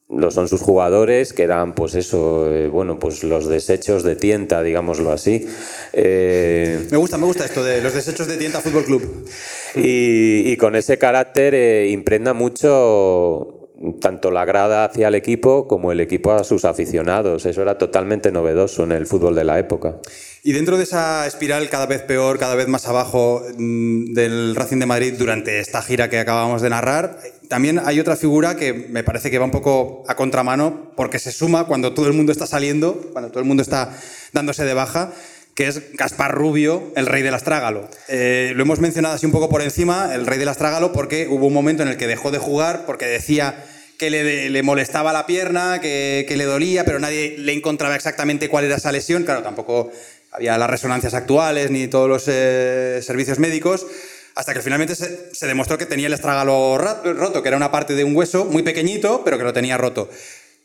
[0.08, 4.62] Lo son sus jugadores, que eran, pues eso, eh, bueno, pues los desechos de tienta,
[4.62, 5.48] digámoslo así.
[5.94, 9.28] Eh, me gusta, me gusta esto de los desechos de tienta Fútbol Club.
[9.76, 13.55] Y, y con ese carácter impregna mucho
[14.00, 17.46] tanto la grada hacia el equipo como el equipo a sus aficionados.
[17.46, 19.98] Eso era totalmente novedoso en el fútbol de la época.
[20.44, 24.78] Y dentro de esa espiral cada vez peor, cada vez más abajo mm, del Racing
[24.78, 27.18] de Madrid durante esta gira que acabamos de narrar,
[27.50, 31.32] también hay otra figura que me parece que va un poco a contramano porque se
[31.32, 33.98] suma cuando todo el mundo está saliendo, cuando todo el mundo está
[34.34, 35.12] dándose de baja,
[35.56, 37.90] que es Gaspar Rubio, el rey del astrágalo.
[38.10, 41.48] Eh, lo hemos mencionado así un poco por encima, el rey del astrágalo, porque hubo
[41.48, 43.64] un momento en el que dejó de jugar porque decía
[43.98, 48.76] que le, molestaba la pierna, que, le dolía, pero nadie le encontraba exactamente cuál era
[48.76, 49.24] esa lesión.
[49.24, 49.92] Claro, tampoco
[50.32, 53.88] había las resonancias actuales ni todos los eh, servicios médicos,
[54.36, 58.04] hasta que finalmente se, demostró que tenía el astrágalo roto, que era una parte de
[58.04, 60.10] un hueso muy pequeñito, pero que lo tenía roto.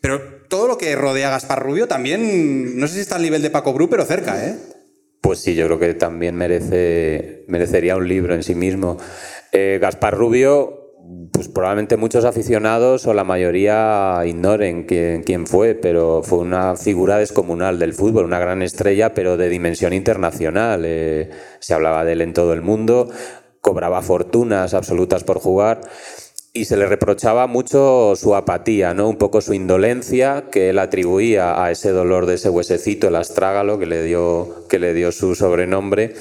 [0.00, 3.42] Pero todo lo que rodea a Gaspar Rubio también, no sé si está al nivel
[3.42, 4.56] de Paco Bru, pero cerca, ¿eh?
[5.20, 8.96] Pues sí, yo creo que también merece, merecería un libro en sí mismo.
[9.52, 10.80] Eh, Gaspar Rubio,
[11.32, 17.78] pues probablemente muchos aficionados o la mayoría ignoren quién, fue, pero fue una figura descomunal
[17.78, 20.82] del fútbol, una gran estrella, pero de dimensión internacional.
[20.84, 23.10] Eh, se hablaba de él en todo el mundo,
[23.60, 25.80] cobraba fortunas absolutas por jugar
[26.52, 29.08] y se le reprochaba mucho su apatía, ¿no?
[29.08, 33.78] un poco su indolencia que él atribuía a ese dolor de ese huesecito, el astrágalo,
[33.78, 36.14] que le dio, que le dio su sobrenombre.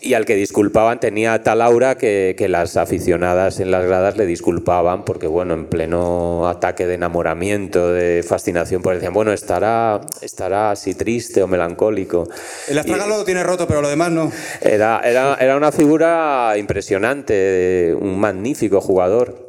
[0.00, 4.26] y al que disculpaban tenía tal aura que, que, las aficionadas en las gradas le
[4.26, 10.70] disculpaban porque, bueno, en pleno ataque de enamoramiento, de fascinación, pues decían, bueno, estará, estará
[10.70, 12.28] así triste o melancólico.
[12.68, 14.30] El astragalo lo tiene roto, pero lo demás no.
[14.60, 19.47] Era, era, era una figura impresionante, un magnífico jugador.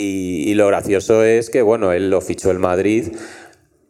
[0.00, 3.08] Y, lo gracioso es que, bueno, él lo fichó el Madrid,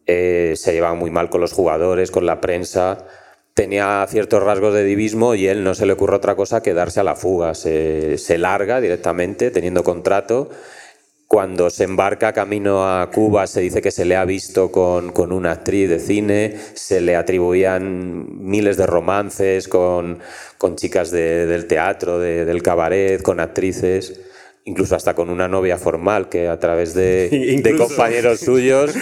[0.06, 3.06] eh, se llevaba muy mal con los jugadores, con la prensa
[3.54, 7.00] tenía ciertos rasgos de divismo y él no se le ocurre otra cosa que darse
[7.00, 7.54] a la fuga.
[7.54, 10.50] Se, larga directamente, teniendo contrato.
[11.28, 15.30] Cuando se embarca camino a Cuba se dice que se le ha visto con, con
[15.30, 20.18] una actriz de cine, se le atribuían miles de romances con,
[20.58, 24.29] con chicas de, del teatro, de, del cabaret, con actrices
[24.64, 28.94] incluso hasta con una novia formal que a través de, de compañeros suyos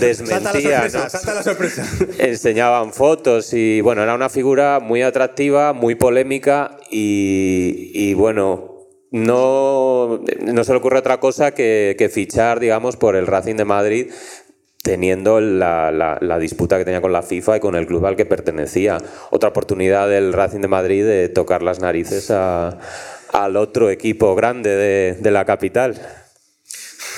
[0.00, 0.88] desmentía.
[0.88, 1.10] Salta la sorpresa, ¿no?
[1.10, 1.86] salta la sorpresa.
[2.18, 8.72] Enseñaban fotos y bueno, era una figura muy atractiva, muy polémica y, y bueno,
[9.10, 13.64] no, no se le ocurre otra cosa que, que, fichar, digamos, por el Racing de
[13.64, 14.10] Madrid
[14.82, 18.16] teniendo la, la, la, disputa que tenía con la FIFA y con el club al
[18.16, 18.98] que pertenecía.
[19.30, 22.78] Otra oportunidad del Racing de Madrid de tocar las narices a,
[23.32, 26.00] al otro equipo grande de, de la capital.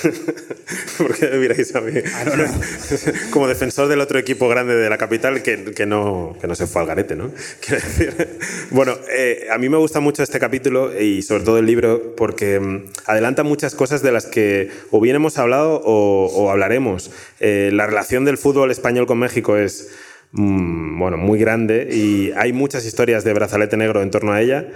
[0.99, 1.93] ¿Por qué me miráis a mí?
[2.15, 2.45] Ah, no, no.
[3.31, 6.67] Como defensor del otro equipo grande de la capital que, que, no, que no se
[6.67, 7.31] fue al garete, ¿no?
[7.61, 8.39] Quiero decir.
[8.71, 12.61] Bueno, eh, a mí me gusta mucho este capítulo y sobre todo el libro porque
[12.61, 17.11] mm, adelanta muchas cosas de las que o bien hemos hablado o, o hablaremos.
[17.41, 19.91] Eh, la relación del fútbol español con México es
[20.33, 24.69] mm, bueno, muy grande y hay muchas historias de brazalete negro en torno a ella,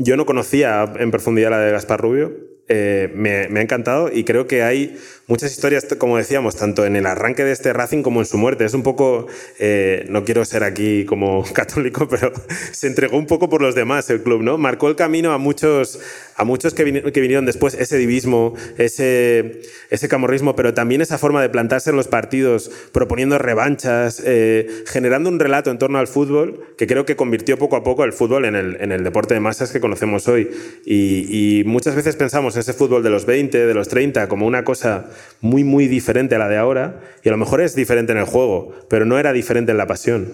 [0.00, 2.32] yo no conocía en profundidad la de Gaspar Rubio,
[2.72, 4.96] eh, me, ha encantado y creo que hay
[5.26, 8.64] muchas historias, como decíamos, tanto en el arranque de este Racing como en su muerte.
[8.64, 9.26] Es un poco,
[9.58, 12.32] eh, no quiero ser aquí como católico, pero
[12.70, 14.56] se entregó un poco por los demás el club, ¿no?
[14.56, 15.98] Marcó el camino a muchos,
[16.40, 19.60] a muchos que, vin que vinieron después, ese divismo, ese,
[19.90, 25.28] ese camorrismo, pero también esa forma de plantarse en los partidos, proponiendo revanchas, eh, generando
[25.28, 28.46] un relato en torno al fútbol que creo que convirtió poco a poco el fútbol
[28.46, 30.50] en el, en deporte de masas que conocemos hoy.
[30.86, 34.64] Y, y muchas veces pensamos ese fútbol de los 20, de los 30, como una
[34.64, 35.10] cosa
[35.42, 38.24] muy, muy diferente a la de ahora, y a lo mejor es diferente en el
[38.24, 40.32] juego, pero no era diferente en la pasión.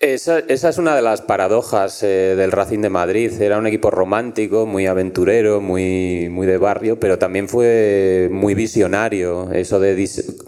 [0.00, 3.32] Esa, esa es una de las paradojas eh, del Racing de Madrid.
[3.40, 9.52] Era un equipo romántico, muy aventurero, muy, muy de barrio, pero también fue muy visionario.
[9.52, 9.94] Eso de,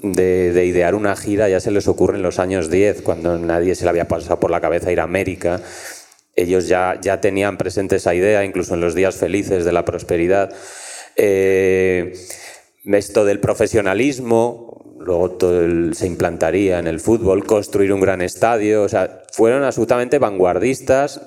[0.03, 3.75] de, de idear una gira ya se les ocurre en los años 10, cuando nadie
[3.75, 5.61] se le había pasado por la cabeza ir a América
[6.35, 10.55] ellos ya, ya tenían presente esa idea, incluso en los días felices de la prosperidad.
[11.17, 12.15] Eh,
[12.85, 18.83] esto del profesionalismo, luego todo el, se implantaría en el fútbol, construir un gran estadio,
[18.83, 21.21] o sea, fueron absolutamente vanguardistas,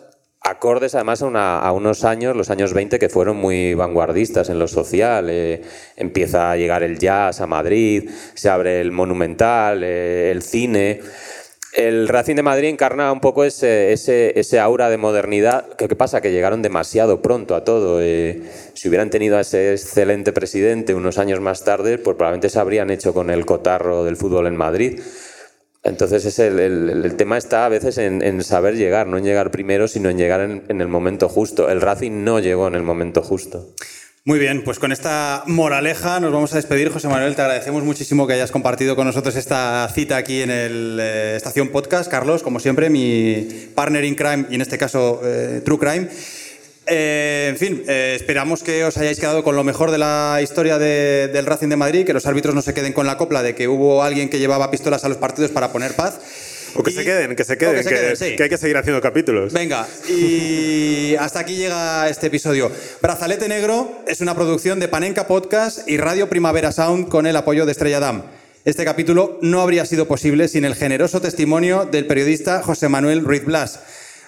[0.46, 4.60] acordes además a, una, a, unos años, los años 20, que fueron muy vanguardistas en
[4.60, 5.28] lo social.
[5.30, 5.64] Eh,
[5.98, 11.02] empieza a llegar el jazz a Madrid, se abre el monumental, eh, el cine
[11.76, 15.68] el Racing de Madrid encarna un poco ese, aura de modernidad.
[15.78, 16.22] ¿Qué, ¿Qué, pasa?
[16.22, 18.02] Que llegaron demasiado pronto a todo.
[18.02, 22.60] Eh, si hubieran tenido a ese excelente presidente unos años más tarde, pues probablemente se
[22.60, 25.02] habrían hecho con el cotarro del fútbol en Madrid.
[25.84, 30.10] Entonces es el, tema está a veces en, saber llegar, no en llegar primero, sino
[30.10, 31.70] en llegar en el momento justo.
[31.70, 33.76] El Racing no llegó en el momento justo.
[34.28, 36.90] Muy bien, pues con esta moraleja nos vamos a despedir.
[36.90, 40.98] José Manuel, te agradecemos muchísimo que hayas compartido con nosotros esta cita aquí en el
[41.00, 42.10] eh, Estación Podcast.
[42.10, 46.08] Carlos, como siempre, mi partner in crime y en este caso eh, True Crime.
[46.88, 51.28] Eh, en fin, esperamos que os hayáis quedado con lo mejor de la historia de,
[51.28, 53.68] del Racing de Madrid, que los árbitros no se queden con la copla de que
[53.68, 56.55] hubo alguien que llevaba pistolas a los partidos para poner paz.
[56.76, 58.36] O que y, se queden, que se queden, que, se queden, que, sí.
[58.36, 59.54] que, hay que seguir haciendo capítulos.
[59.54, 62.70] Venga, y hasta aquí llega este episodio.
[63.02, 67.66] Brazalete Negro es una producción de Panenka Podcast y Radio Primavera Sound con el apoyo
[67.66, 68.24] de Estrella Damm.
[68.66, 73.46] Este capítulo no habría sido posible sin el generoso testimonio del periodista José Manuel Ruiz
[73.46, 73.80] Blas.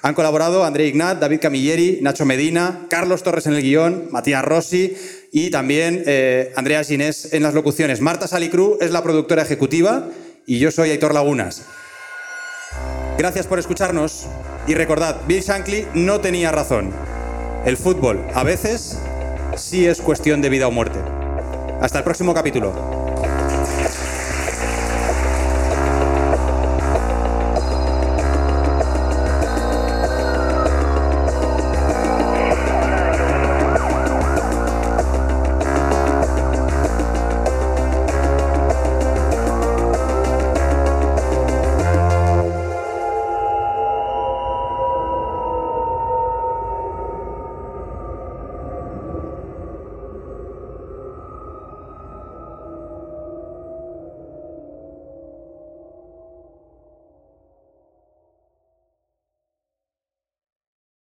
[0.04, 4.96] Han colaborado André Ignat, David Camilleri, Nacho Medina, Carlos Torres en el guion, Matías Rossi
[5.32, 8.00] y también eh, Andrea Ginés en las locuciones.
[8.00, 10.08] Marta Salicru es la productora ejecutiva
[10.46, 11.64] y yo soy Aitor Lagunas.
[13.18, 14.28] Gracias por escucharnos
[14.68, 16.92] y recordad, Bill Shankly no tenía razón.
[17.66, 19.00] El fútbol a veces
[19.56, 21.00] sí es cuestión de vida o muerte.
[21.82, 22.74] Hasta el próximo capítulo.